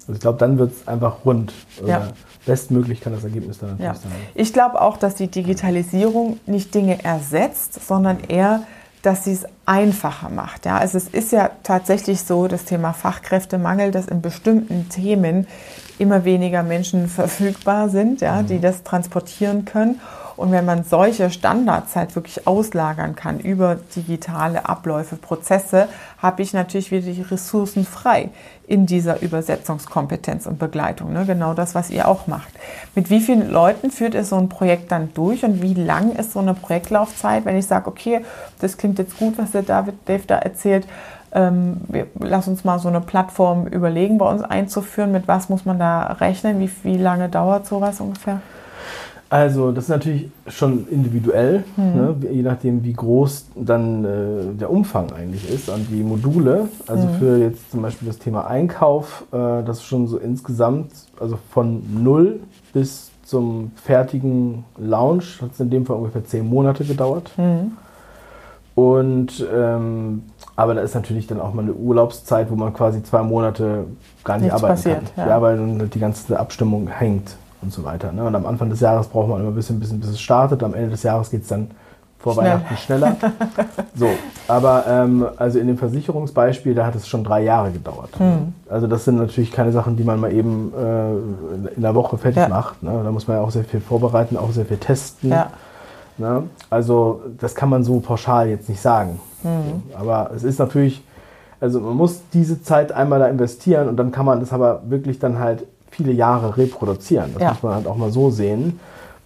Also 0.00 0.12
ich 0.14 0.20
glaube, 0.20 0.38
dann 0.38 0.58
wird 0.58 0.72
es 0.72 0.88
einfach 0.88 1.24
rund. 1.24 1.52
Ja. 1.84 2.08
Bestmöglich 2.44 3.00
kann 3.00 3.12
das 3.12 3.24
Ergebnis 3.24 3.58
dann 3.58 3.70
natürlich 3.70 3.86
ja. 3.86 3.94
sein. 3.94 4.12
Ich 4.36 4.52
glaube 4.52 4.80
auch, 4.80 4.98
dass 4.98 5.16
die 5.16 5.26
Digitalisierung 5.26 6.38
nicht 6.46 6.72
Dinge 6.74 7.02
ersetzt, 7.04 7.84
sondern 7.86 8.20
eher, 8.20 8.62
dass 9.02 9.24
sie 9.24 9.32
es 9.32 9.46
einfacher 9.66 10.28
macht. 10.28 10.64
Ja? 10.64 10.78
Also 10.78 10.96
es 10.96 11.08
ist 11.08 11.32
ja 11.32 11.50
tatsächlich 11.64 12.22
so, 12.22 12.46
das 12.46 12.64
Thema 12.64 12.92
Fachkräftemangel, 12.92 13.90
dass 13.90 14.06
in 14.06 14.22
bestimmten 14.22 14.88
Themen 14.88 15.46
immer 15.98 16.24
weniger 16.24 16.62
Menschen 16.62 17.08
verfügbar 17.08 17.88
sind, 17.88 18.20
ja, 18.20 18.42
mhm. 18.42 18.46
die 18.46 18.60
das 18.60 18.84
transportieren 18.84 19.64
können. 19.64 20.00
Und 20.36 20.52
wenn 20.52 20.64
man 20.64 20.84
solche 20.84 21.30
Standards 21.30 21.96
halt 21.96 22.14
wirklich 22.14 22.46
auslagern 22.46 23.16
kann 23.16 23.40
über 23.40 23.78
digitale 23.94 24.68
Abläufe, 24.68 25.16
Prozesse, 25.16 25.88
habe 26.18 26.42
ich 26.42 26.52
natürlich 26.52 26.90
wieder 26.90 27.10
die 27.10 27.22
Ressourcen 27.22 27.84
frei 27.84 28.30
in 28.66 28.86
dieser 28.86 29.22
Übersetzungskompetenz 29.22 30.46
und 30.46 30.58
Begleitung. 30.58 31.12
Ne? 31.12 31.24
Genau 31.24 31.54
das, 31.54 31.74
was 31.74 31.90
ihr 31.90 32.08
auch 32.08 32.26
macht. 32.26 32.48
Mit 32.94 33.10
wie 33.10 33.20
vielen 33.20 33.50
Leuten 33.50 33.90
führt 33.90 34.14
ihr 34.14 34.24
so 34.24 34.36
ein 34.36 34.48
Projekt 34.48 34.92
dann 34.92 35.14
durch 35.14 35.44
und 35.44 35.62
wie 35.62 35.74
lang 35.74 36.12
ist 36.12 36.32
so 36.32 36.40
eine 36.40 36.54
Projektlaufzeit, 36.54 37.44
wenn 37.44 37.56
ich 37.56 37.66
sage, 37.66 37.88
okay, 37.88 38.22
das 38.58 38.76
klingt 38.76 38.98
jetzt 38.98 39.18
gut, 39.18 39.38
was 39.38 39.52
der 39.52 39.62
David 39.62 39.94
Dave 40.06 40.24
da 40.26 40.38
erzählt, 40.38 40.86
ähm, 41.32 41.80
wir, 41.88 42.06
lass 42.18 42.48
uns 42.48 42.64
mal 42.64 42.78
so 42.78 42.88
eine 42.88 43.00
Plattform 43.00 43.66
überlegen, 43.66 44.18
bei 44.18 44.28
uns 44.28 44.42
einzuführen. 44.42 45.12
Mit 45.12 45.28
was 45.28 45.48
muss 45.48 45.64
man 45.64 45.78
da 45.78 46.02
rechnen? 46.04 46.60
Wie, 46.60 46.70
wie 46.82 46.96
lange 46.96 47.28
dauert 47.28 47.66
sowas 47.66 48.00
ungefähr? 48.00 48.40
Also 49.28 49.72
das 49.72 49.84
ist 49.84 49.90
natürlich 49.90 50.28
schon 50.46 50.86
individuell, 50.88 51.64
ne? 51.76 52.14
je 52.30 52.42
nachdem 52.42 52.84
wie 52.84 52.92
groß 52.92 53.46
dann 53.56 54.04
äh, 54.04 54.54
der 54.54 54.70
Umfang 54.70 55.12
eigentlich 55.12 55.50
ist 55.52 55.68
und 55.68 55.88
die 55.90 56.04
Module. 56.04 56.68
Also 56.86 57.08
für 57.18 57.38
jetzt 57.38 57.72
zum 57.72 57.82
Beispiel 57.82 58.06
das 58.06 58.18
Thema 58.18 58.46
Einkauf, 58.46 59.24
äh, 59.32 59.36
das 59.64 59.78
ist 59.78 59.84
schon 59.84 60.06
so 60.06 60.18
insgesamt, 60.18 60.92
also 61.18 61.38
von 61.50 61.82
null 62.02 62.38
bis 62.72 63.10
zum 63.24 63.72
fertigen 63.74 64.64
Launch 64.78 65.42
hat 65.42 65.50
es 65.52 65.58
in 65.60 65.70
dem 65.70 65.84
Fall 65.86 65.96
ungefähr 65.96 66.24
zehn 66.24 66.48
Monate 66.48 66.84
gedauert. 66.84 67.32
Und 68.76 69.44
ähm, 69.52 70.22
aber 70.54 70.74
da 70.74 70.82
ist 70.82 70.94
natürlich 70.94 71.26
dann 71.26 71.40
auch 71.40 71.52
mal 71.52 71.62
eine 71.62 71.74
Urlaubszeit, 71.74 72.50
wo 72.50 72.54
man 72.54 72.72
quasi 72.72 73.02
zwei 73.02 73.22
Monate 73.22 73.86
gar 74.22 74.36
nicht 74.36 74.44
Nichts 74.44 74.54
arbeiten 74.62 74.74
passiert, 74.74 75.14
kann. 75.16 75.24
ja. 75.26 75.34
Ja, 75.34 75.42
weil 75.42 75.56
dann 75.56 75.90
die 75.90 75.98
ganze 75.98 76.38
Abstimmung 76.38 76.86
hängt 76.86 77.36
und 77.62 77.72
so 77.72 77.84
weiter. 77.84 78.12
Ne? 78.12 78.24
Und 78.24 78.34
am 78.34 78.46
Anfang 78.46 78.70
des 78.70 78.80
Jahres 78.80 79.06
braucht 79.08 79.28
man 79.28 79.40
immer 79.40 79.50
ein 79.50 79.54
bisschen, 79.54 79.80
bisschen 79.80 80.00
bis 80.00 80.10
es 80.10 80.20
startet. 80.20 80.62
Am 80.62 80.74
Ende 80.74 80.90
des 80.90 81.02
Jahres 81.02 81.30
geht 81.30 81.42
es 81.42 81.48
dann 81.48 81.70
vor 82.18 82.34
Schnell. 82.34 82.46
Weihnachten 82.46 82.76
schneller. 82.76 83.16
so, 83.94 84.08
aber 84.48 84.84
ähm, 84.88 85.26
also 85.36 85.58
in 85.58 85.66
dem 85.66 85.78
Versicherungsbeispiel, 85.78 86.74
da 86.74 86.86
hat 86.86 86.94
es 86.94 87.06
schon 87.06 87.22
drei 87.22 87.42
Jahre 87.42 87.70
gedauert. 87.70 88.10
Hm. 88.18 88.52
Also 88.68 88.86
das 88.86 89.04
sind 89.04 89.16
natürlich 89.16 89.52
keine 89.52 89.70
Sachen, 89.72 89.96
die 89.96 90.04
man 90.04 90.18
mal 90.18 90.32
eben 90.32 90.72
äh, 90.76 91.74
in 91.76 91.82
der 91.82 91.94
Woche 91.94 92.18
fertig 92.18 92.38
Ja. 92.38 92.48
macht. 92.48 92.82
Ne? 92.82 93.00
Da 93.04 93.10
muss 93.10 93.28
man 93.28 93.36
ja 93.36 93.42
auch 93.42 93.50
sehr 93.50 93.64
viel 93.64 93.80
vorbereiten, 93.80 94.36
auch 94.36 94.50
sehr 94.50 94.64
viel 94.66 94.78
testen. 94.78 95.30
Ja. 95.30 95.50
Ne? 96.18 96.44
Also 96.70 97.20
das 97.38 97.54
kann 97.54 97.68
man 97.68 97.84
so 97.84 98.00
pauschal 98.00 98.48
jetzt 98.48 98.68
nicht 98.68 98.80
sagen. 98.80 99.20
Mhm. 99.42 99.82
Aber 99.98 100.30
es 100.34 100.42
ist 100.44 100.58
natürlich, 100.58 101.04
also 101.60 101.80
man 101.80 101.94
muss 101.94 102.22
diese 102.32 102.62
Zeit 102.62 102.90
einmal 102.92 103.18
da 103.20 103.28
investieren 103.28 103.88
und 103.88 103.96
dann 103.96 104.10
kann 104.10 104.26
man 104.26 104.40
das 104.40 104.52
aber 104.52 104.82
wirklich 104.86 105.18
dann 105.18 105.38
halt 105.38 105.64
viele 105.96 106.12
Jahre 106.12 106.56
reproduzieren. 106.56 107.30
Das 107.34 107.42
Ja. 107.42 107.50
muss 107.50 107.62
man 107.62 107.74
halt 107.74 107.86
auch 107.86 107.96
mal 107.96 108.10
so 108.12 108.30
sehen. 108.30 108.78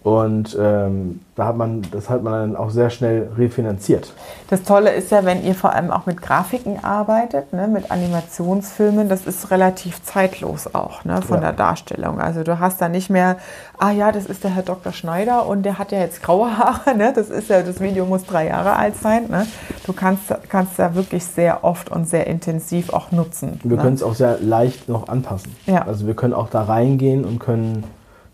Und 0.03 0.57
ähm, 0.59 1.19
da 1.35 1.45
hat 1.45 1.57
man, 1.57 1.83
das 1.91 2.09
hat 2.09 2.23
man 2.23 2.33
dann 2.33 2.55
auch 2.55 2.71
sehr 2.71 2.89
schnell 2.89 3.29
refinanziert. 3.37 4.13
Das 4.49 4.63
Tolle 4.63 4.91
ist 4.91 5.11
ja, 5.11 5.25
wenn 5.25 5.43
ihr 5.43 5.53
vor 5.53 5.73
allem 5.73 5.91
auch 5.91 6.07
mit 6.07 6.23
Grafiken 6.23 6.83
arbeitet, 6.83 7.53
ne, 7.53 7.67
mit 7.67 7.91
Animationsfilmen, 7.91 9.09
das 9.09 9.27
ist 9.27 9.51
relativ 9.51 10.01
zeitlos 10.01 10.73
auch 10.73 11.05
ne, 11.05 11.21
von 11.21 11.35
Ja. 11.35 11.41
der 11.41 11.53
Darstellung. 11.53 12.19
Also 12.19 12.41
du 12.41 12.59
hast 12.59 12.81
da 12.81 12.89
nicht 12.89 13.11
mehr, 13.11 13.37
ah 13.77 13.91
ja, 13.91 14.11
das 14.11 14.25
ist 14.25 14.43
der 14.43 14.55
Herr 14.55 14.63
Dr. 14.63 14.91
Schneider 14.91 15.45
und 15.45 15.61
der 15.63 15.77
hat 15.77 15.91
ja 15.91 15.99
jetzt 15.99 16.23
graue 16.23 16.57
Haare. 16.57 16.95
Ne? 16.97 17.13
Das 17.13 17.29
ist 17.29 17.49
ja, 17.49 17.61
das 17.61 17.79
Video 17.79 18.05
muss 18.05 18.25
drei 18.25 18.47
Jahre 18.47 18.75
alt 18.77 18.95
sein. 18.95 19.27
Ne? 19.29 19.45
Du 19.85 19.93
kannst, 19.93 20.33
kannst 20.49 20.79
da 20.79 20.95
wirklich 20.95 21.23
sehr 21.23 21.63
oft 21.63 21.91
und 21.91 22.09
sehr 22.09 22.25
intensiv 22.25 22.91
auch 22.91 23.11
nutzen. 23.11 23.59
Wir 23.63 23.77
ne? 23.77 23.83
können 23.83 23.95
es 23.95 24.03
auch 24.03 24.15
sehr 24.15 24.39
leicht 24.39 24.89
noch 24.89 25.09
anpassen. 25.09 25.55
Ja. 25.67 25.83
Also 25.85 26.07
wir 26.07 26.15
können 26.15 26.33
auch 26.33 26.49
da 26.49 26.63
reingehen 26.63 27.23
und 27.23 27.37
können 27.39 27.83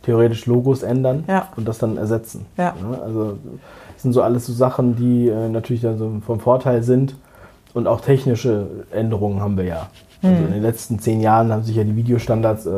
theoretisch 0.04 0.46
Logos 0.46 0.84
ändern 0.84 1.24
Ja. 1.28 1.50
und 1.56 1.68
das 1.68 1.78
dann 1.80 1.98
ersetzen. 1.98 2.46
Ja. 2.58 2.74
Ne? 2.82 3.00
Also 3.02 3.38
das 3.94 4.04
sind 4.04 4.14
so 4.14 4.22
alles 4.22 4.46
so 4.46 4.54
Sachen, 4.54 4.96
die 4.96 5.28
äh, 5.28 5.50
natürlich 5.50 5.82
dann 5.82 5.98
so 5.98 6.12
vom 6.26 6.40
Vorteil 6.40 6.84
sind. 6.84 7.16
Und 7.74 7.86
auch 7.88 8.02
technische 8.02 8.68
Änderungen 8.92 9.40
haben 9.42 9.58
wir 9.58 9.66
ja. 9.66 9.90
Also 10.24 10.36
Hm. 10.36 10.46
in 10.48 10.52
den 10.54 10.62
letzten 10.64 10.98
zehn 11.00 11.22
Jahren 11.22 11.52
haben 11.52 11.64
sich 11.64 11.76
ja 11.76 11.84
die 11.84 11.96
Videostandards 11.96 12.66
äh, 12.66 12.72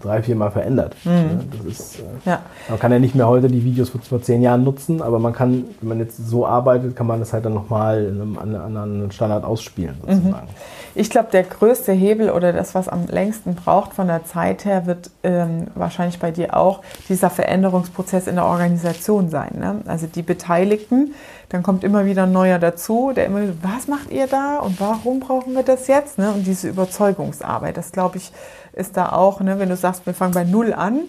drei, 0.00 0.22
vier 0.22 0.36
Mal 0.36 0.50
verändert. 0.50 0.94
Ne? 1.04 1.40
Das 1.56 1.66
ist, 1.66 1.98
äh. 1.98 2.02
Ja. 2.24 2.40
man 2.68 2.78
kann 2.78 2.92
ja 2.92 2.98
nicht 3.00 3.14
mehr 3.16 3.26
heute 3.26 3.48
die 3.48 3.64
Videos 3.64 3.88
von 3.90 4.00
vor 4.02 4.22
zehn 4.22 4.40
Jahren 4.40 4.62
nutzen, 4.62 5.02
aber 5.02 5.18
man 5.18 5.32
kann, 5.32 5.64
wenn 5.80 5.88
man 5.88 5.98
jetzt 5.98 6.16
so 6.28 6.46
arbeitet, 6.46 6.94
kann 6.94 7.06
man 7.08 7.18
das 7.20 7.32
halt 7.32 7.44
dann 7.44 7.54
nochmal 7.54 8.04
in 8.04 8.20
einem 8.20 8.38
an- 8.38 8.54
anderen 8.56 9.10
Standard 9.10 9.44
ausspielen 9.44 9.96
sozusagen. 10.00 10.46
Ich 10.94 11.10
glaube, 11.10 11.28
der 11.32 11.42
größte 11.44 11.92
Hebel 11.92 12.30
oder 12.30 12.52
das, 12.52 12.74
was 12.74 12.88
am 12.88 13.06
längsten 13.06 13.54
braucht 13.54 13.92
von 13.94 14.06
der 14.06 14.24
Zeit 14.24 14.64
her, 14.64 14.86
wird 14.86 15.10
ähm, 15.22 15.66
wahrscheinlich 15.74 16.18
bei 16.18 16.30
dir 16.30 16.56
auch 16.56 16.80
dieser 17.08 17.30
Veränderungsprozess 17.30 18.26
in 18.26 18.36
der 18.36 18.44
Organisation 18.44 19.28
sein. 19.28 19.50
Ne? 19.58 19.76
Also 19.86 20.06
die 20.06 20.22
Beteiligten, 20.22 21.14
dann 21.48 21.62
kommt 21.62 21.82
immer 21.84 22.04
wieder 22.06 22.24
ein 22.24 22.32
neuer 22.32 22.58
dazu, 22.58 23.12
der 23.14 23.26
immer, 23.26 23.40
was 23.62 23.88
macht 23.88 24.10
ihr 24.12 24.26
da 24.28 24.58
und 24.58 24.80
warum 24.80 25.20
brauchen 25.20 25.54
wir 25.54 25.62
das 25.64 25.86
jetzt? 25.88 26.18
Ne? 26.18 26.30
Und 26.32 26.46
diese 26.46 26.59
Überzeugungsarbeit, 26.68 27.76
das 27.76 27.92
glaube 27.92 28.18
ich, 28.18 28.32
ist 28.72 28.96
da 28.96 29.12
auch, 29.12 29.40
ne? 29.40 29.58
wenn 29.58 29.68
du 29.68 29.76
sagst, 29.76 30.06
wir 30.06 30.14
fangen 30.14 30.34
bei 30.34 30.44
Null 30.44 30.72
an, 30.72 31.00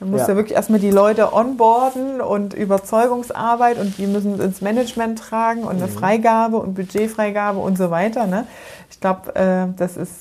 dann 0.00 0.10
musst 0.10 0.22
Ja. 0.26 0.34
du 0.34 0.36
wirklich 0.36 0.56
erstmal 0.56 0.80
die 0.80 0.90
Leute 0.90 1.32
onboarden 1.32 2.20
und 2.20 2.52
Überzeugungsarbeit 2.54 3.78
und 3.78 3.96
die 3.98 4.06
müssen 4.06 4.34
es 4.34 4.40
ins 4.40 4.60
Management 4.60 5.18
tragen 5.20 5.62
und 5.62 5.76
eine 5.76 5.88
Freigabe 5.88 6.56
und 6.56 6.74
Budgetfreigabe 6.74 7.58
und 7.60 7.78
so 7.78 7.90
weiter. 7.90 8.26
Ne? 8.26 8.46
Ich 8.90 9.00
glaube, 9.00 9.34
äh, 9.36 9.66
das 9.76 9.96
ist 9.96 10.12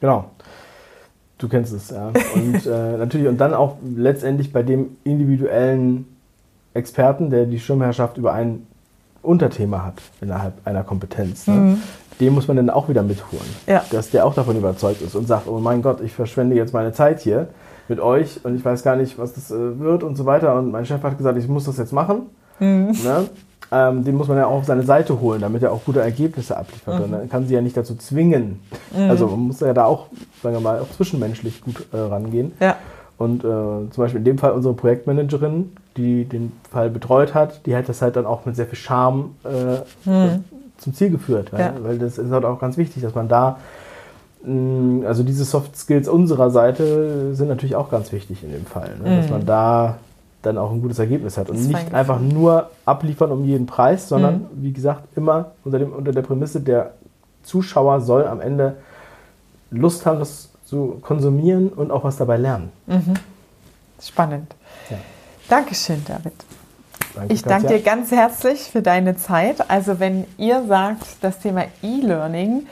Genau. 0.00 0.26
Du 1.38 1.48
kennst 1.48 1.72
es, 1.72 1.90
ja. 1.90 2.10
Und 2.34 2.66
äh, 2.66 2.96
natürlich, 2.96 3.28
und 3.28 3.38
dann 3.38 3.54
auch 3.54 3.76
letztendlich 3.96 4.52
bei 4.52 4.62
dem 4.62 4.96
individuellen 5.04 6.06
Experten, 6.74 7.30
der 7.30 7.46
die 7.46 7.60
Schirmherrschaft 7.60 8.16
über 8.16 8.32
ein 8.32 8.66
Unterthema 9.22 9.84
hat 9.84 10.00
innerhalb 10.20 10.54
einer 10.66 10.82
Kompetenz. 10.84 11.46
Ne? 11.46 11.78
Den 12.20 12.34
muss 12.34 12.48
man 12.48 12.56
dann 12.56 12.70
auch 12.70 12.88
wieder 12.88 13.02
mitholen. 13.02 13.48
Ja. 13.66 13.84
Dass 13.90 14.10
der 14.10 14.26
auch 14.26 14.34
davon 14.34 14.56
überzeugt 14.56 15.02
ist 15.02 15.14
und 15.14 15.26
sagt, 15.28 15.46
oh 15.46 15.58
mein 15.58 15.82
Gott, 15.82 16.00
ich 16.00 16.12
verschwende 16.12 16.56
jetzt 16.56 16.72
meine 16.74 16.92
Zeit 16.92 17.20
hier 17.20 17.48
mit 17.88 18.00
euch 18.00 18.44
und 18.44 18.56
ich 18.56 18.64
weiß 18.64 18.82
gar 18.82 18.96
nicht, 18.96 19.18
was 19.18 19.34
das 19.34 19.50
äh, 19.50 19.78
wird 19.78 20.02
und 20.02 20.16
so 20.16 20.26
weiter. 20.26 20.54
Und 20.56 20.70
mein 20.72 20.84
Chef 20.84 21.02
hat 21.02 21.16
gesagt, 21.16 21.38
ich 21.38 21.48
muss 21.48 21.64
das 21.64 21.78
jetzt 21.78 21.92
machen. 21.92 22.22
Ne? 23.04 23.28
Ähm, 23.70 24.02
den 24.02 24.16
muss 24.16 24.28
man 24.28 24.36
ja 24.38 24.46
auch 24.46 24.56
auf 24.58 24.64
seine 24.64 24.82
Seite 24.82 25.20
holen, 25.20 25.40
damit 25.42 25.62
er 25.62 25.72
auch 25.72 25.84
gute 25.84 26.00
Ergebnisse 26.00 26.56
abliefert. 26.56 27.02
Und 27.04 27.12
dann 27.12 27.28
kann 27.28 27.46
sie 27.46 27.54
ja 27.54 27.60
nicht 27.60 27.76
dazu 27.76 27.94
zwingen. 27.96 28.60
Also 29.10 29.26
man 29.26 29.40
muss 29.40 29.60
ja 29.60 29.72
da 29.74 29.84
auch, 29.84 30.06
sagen 30.42 30.56
wir 30.56 30.60
mal, 30.60 30.80
auch 30.80 30.90
zwischenmenschlich 30.96 31.60
gut 31.60 31.86
äh, 31.92 31.98
rangehen. 31.98 32.52
ja, 32.60 32.76
Und 33.18 33.44
äh, 33.44 33.46
zum 33.46 33.90
Beispiel 33.96 34.18
in 34.18 34.24
dem 34.24 34.38
Fall 34.38 34.52
unsere 34.52 34.72
Projektmanagerin, 34.74 35.72
die 35.96 36.24
den 36.24 36.52
Fall 36.70 36.88
betreut 36.88 37.34
hat, 37.34 37.66
die 37.66 37.76
hat 37.76 37.88
das 37.88 38.00
halt 38.00 38.16
dann 38.16 38.24
auch 38.26 38.46
mit 38.46 38.56
sehr 38.56 38.66
viel 38.66 38.78
Charme 38.78 39.34
äh, 39.44 40.08
zum 40.78 40.94
Ziel 40.94 41.10
geführt. 41.10 41.52
Weil, 41.52 41.60
Ja. 41.60 41.74
weil 41.82 41.98
das 41.98 42.18
ist 42.18 42.30
halt 42.30 42.44
auch 42.44 42.58
ganz 42.58 42.76
wichtig, 42.76 43.02
dass 43.02 43.14
man 43.14 43.28
da, 43.28 43.58
mh, 44.44 45.06
also 45.06 45.22
diese 45.22 45.44
Soft 45.44 45.76
Skills 45.76 46.08
unserer 46.08 46.50
Seite 46.50 47.34
sind 47.34 47.48
natürlich 47.48 47.76
auch 47.76 47.90
ganz 47.90 48.12
wichtig 48.12 48.42
in 48.44 48.52
dem 48.52 48.66
Fall. 48.66 48.96
Ne? 49.02 49.20
Dass 49.20 49.30
man 49.30 49.44
da 49.46 49.98
dann 50.42 50.56
auch 50.56 50.70
ein 50.70 50.80
gutes 50.80 51.00
Ergebnis 51.00 51.36
hat 51.36 51.50
und 51.50 51.66
nicht 51.66 51.92
einfach 51.92 52.20
nur 52.20 52.70
abliefern 52.86 53.32
um 53.32 53.44
jeden 53.44 53.66
Preis, 53.66 54.08
sondern 54.08 54.46
wie 54.52 54.72
gesagt 54.72 55.02
immer 55.16 55.46
unter, 55.64 55.80
dem, 55.80 55.92
unter 55.92 56.12
der 56.12 56.22
Prämisse, 56.22 56.60
der 56.60 56.92
Zuschauer 57.42 58.00
soll 58.00 58.24
am 58.26 58.40
Ende 58.40 58.76
Lust 59.70 60.06
haben, 60.06 60.20
das 60.20 60.48
zu 60.64 60.98
konsumieren 61.02 61.68
und 61.70 61.90
auch 61.90 62.04
was 62.04 62.16
dabei 62.18 62.36
lernen. 62.36 62.70
spannend. 64.00 64.54
Ja. 64.90 64.98
Dankeschön, 65.48 66.04
David. 66.06 66.32
Danke, 67.18 67.34
Ich 67.34 67.42
danke 67.42 67.66
dir 67.68 67.80
ganz 67.80 68.12
herzlich 68.12 68.60
für 68.70 68.82
deine 68.82 69.16
Zeit. 69.16 69.70
Also 69.70 69.98
wenn 69.98 70.24
ihr 70.36 70.64
sagt, 70.66 71.04
das 71.20 71.40
Thema 71.40 71.64
E-Learning, 71.82 72.66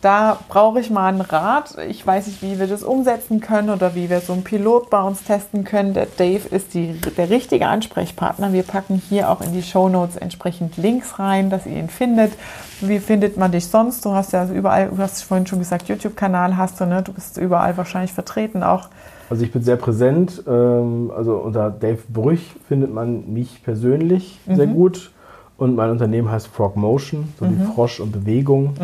da 0.00 0.40
brauche 0.48 0.80
ich 0.80 0.90
mal 0.90 1.06
einen 1.06 1.20
Rat. 1.20 1.76
Ich 1.88 2.04
weiß 2.04 2.26
nicht, 2.26 2.42
wie 2.42 2.58
wir 2.58 2.66
das 2.66 2.82
umsetzen 2.82 3.40
können 3.40 3.70
oder 3.70 3.94
wie 3.94 4.10
wir 4.10 4.20
so 4.20 4.32
einen 4.32 4.42
Pilot 4.42 4.90
bei 4.90 5.00
uns 5.00 5.22
testen 5.22 5.62
können. 5.62 5.94
Der 5.94 6.06
Dave 6.06 6.48
ist 6.48 6.74
die, 6.74 7.00
der 7.16 7.30
richtige 7.30 7.68
Ansprechpartner. 7.68 8.52
Wir 8.52 8.64
packen 8.64 9.00
hier 9.08 9.30
auch 9.30 9.40
in 9.40 9.52
die 9.52 9.62
Show 9.62 9.88
Notes 9.88 10.16
entsprechend 10.16 10.76
Links 10.76 11.20
rein, 11.20 11.50
dass 11.50 11.66
ihr 11.66 11.76
ihn 11.76 11.88
findet. 11.88 12.32
Wie 12.80 12.98
findet 12.98 13.36
man 13.36 13.52
dich 13.52 13.68
sonst? 13.68 14.04
Du 14.04 14.12
hast 14.12 14.32
ja 14.32 14.44
überall, 14.46 14.88
du 14.88 14.98
hast 14.98 15.22
vorhin 15.22 15.46
schon 15.46 15.60
gesagt, 15.60 15.88
YouTube-Kanal 15.88 16.56
hast 16.56 16.80
du, 16.80 16.86
ne? 16.86 17.02
Du 17.02 17.12
bist 17.12 17.36
überall 17.36 17.76
wahrscheinlich 17.76 18.12
vertreten 18.12 18.64
auch. 18.64 18.88
Also 19.32 19.44
ich 19.46 19.50
bin 19.50 19.62
sehr 19.62 19.76
präsent. 19.76 20.42
Ähm, 20.46 21.10
also 21.16 21.36
unter 21.36 21.70
Dave 21.70 22.00
Brüch 22.10 22.50
findet 22.68 22.92
man 22.92 23.32
mich 23.32 23.62
persönlich 23.64 24.38
sehr 24.46 24.66
Mhm. 24.66 24.74
gut. 24.74 25.10
Und 25.56 25.74
mein 25.74 25.88
Unternehmen 25.88 26.30
heißt 26.30 26.48
Frog 26.48 26.76
Motion, 26.76 27.32
so 27.38 27.46
Mhm. 27.46 27.58
wie 27.62 27.64
Frosch 27.72 27.98
und 28.00 28.12
Bewegung. 28.12 28.74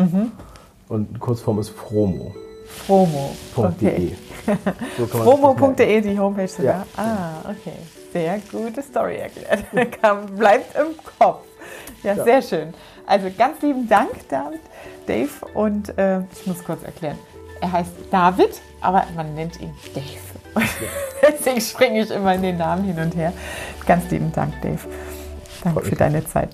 Und 0.87 1.13
die 1.15 1.19
Kurzform 1.19 1.59
ist 1.59 1.69
Fromo.de. 1.69 2.31
Promo.de. 2.87 4.11
So. 4.97 5.05
Promo.de, 5.05 6.01
die 6.01 6.17
Homepage 6.17 6.47
sogar. 6.47 6.77
Ja. 6.79 6.85
Ah, 6.97 7.31
okay. 7.51 7.77
Sehr 8.11 8.39
gute 8.51 8.81
Story 8.81 9.17
erklärt. 9.17 9.65
Bleibt 10.35 10.75
im 10.75 10.95
Kopf. 11.19 11.43
Ja, 12.01 12.15
Ja. 12.15 12.23
sehr 12.23 12.41
schön. 12.41 12.73
Also 13.05 13.27
ganz 13.37 13.61
lieben 13.61 13.87
Dank, 13.87 14.09
David, 14.29 14.61
Dave. 15.05 15.29
Und 15.53 15.95
äh, 15.99 16.21
ich 16.33 16.47
muss 16.47 16.63
kurz 16.63 16.81
erklären. 16.81 17.19
Er 17.61 17.71
heißt 17.71 17.91
David, 18.09 18.59
aber 18.81 19.03
man 19.15 19.35
nennt 19.35 19.61
ihn 19.61 19.69
Dave. 19.93 20.28
Deswegen 21.21 21.61
springe 21.61 22.01
ich 22.01 22.11
immer 22.11 22.35
in 22.35 22.41
den 22.41 22.57
Namen 22.57 22.83
hin 22.83 22.99
und 22.99 23.15
her. 23.15 23.33
Ganz 23.85 24.09
lieben 24.11 24.31
Dank, 24.31 24.53
Dave. 24.61 24.79
Danke 25.63 25.81
für 25.81 25.95
deine 25.95 26.25
Zeit. 26.25 26.49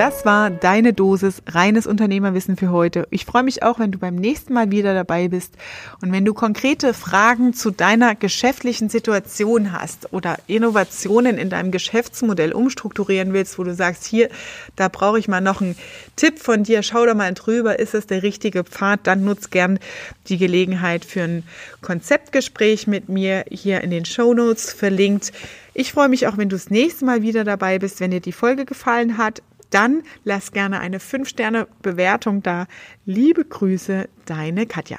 Das 0.00 0.24
war 0.24 0.48
deine 0.48 0.94
Dosis 0.94 1.42
reines 1.46 1.86
Unternehmerwissen 1.86 2.56
für 2.56 2.70
heute. 2.70 3.06
Ich 3.10 3.26
freue 3.26 3.42
mich 3.42 3.62
auch, 3.62 3.78
wenn 3.78 3.92
du 3.92 3.98
beim 3.98 4.14
nächsten 4.14 4.54
Mal 4.54 4.70
wieder 4.70 4.94
dabei 4.94 5.28
bist 5.28 5.52
und 6.00 6.10
wenn 6.10 6.24
du 6.24 6.32
konkrete 6.32 6.94
Fragen 6.94 7.52
zu 7.52 7.70
deiner 7.70 8.14
geschäftlichen 8.14 8.88
Situation 8.88 9.72
hast 9.72 10.10
oder 10.14 10.38
Innovationen 10.46 11.36
in 11.36 11.50
deinem 11.50 11.70
Geschäftsmodell 11.70 12.52
umstrukturieren 12.52 13.34
willst, 13.34 13.58
wo 13.58 13.64
du 13.64 13.74
sagst, 13.74 14.06
hier, 14.06 14.30
da 14.74 14.88
brauche 14.88 15.18
ich 15.18 15.28
mal 15.28 15.42
noch 15.42 15.60
einen 15.60 15.76
Tipp 16.16 16.38
von 16.38 16.64
dir, 16.64 16.82
schau 16.82 17.04
da 17.04 17.12
mal 17.12 17.34
drüber, 17.34 17.78
ist 17.78 17.92
es 17.92 18.06
der 18.06 18.22
richtige 18.22 18.64
Pfad, 18.64 19.00
dann 19.02 19.26
nutz 19.26 19.50
gern 19.50 19.78
die 20.28 20.38
Gelegenheit 20.38 21.04
für 21.04 21.24
ein 21.24 21.42
Konzeptgespräch 21.82 22.86
mit 22.86 23.10
mir 23.10 23.44
hier 23.50 23.82
in 23.82 23.90
den 23.90 24.06
Show 24.06 24.32
Notes 24.32 24.72
verlinkt. 24.72 25.30
Ich 25.74 25.92
freue 25.92 26.08
mich 26.08 26.26
auch, 26.26 26.38
wenn 26.38 26.48
du 26.48 26.56
das 26.56 26.70
nächste 26.70 27.04
Mal 27.04 27.20
wieder 27.20 27.44
dabei 27.44 27.78
bist, 27.78 28.00
wenn 28.00 28.10
dir 28.10 28.20
die 28.20 28.32
Folge 28.32 28.64
gefallen 28.64 29.18
hat 29.18 29.42
dann 29.70 30.02
lass 30.24 30.52
gerne 30.52 30.80
eine 30.80 30.98
5-Sterne-Bewertung 30.98 32.42
da. 32.42 32.66
Liebe 33.04 33.44
Grüße, 33.44 34.08
deine 34.26 34.66
Katja. 34.66 34.98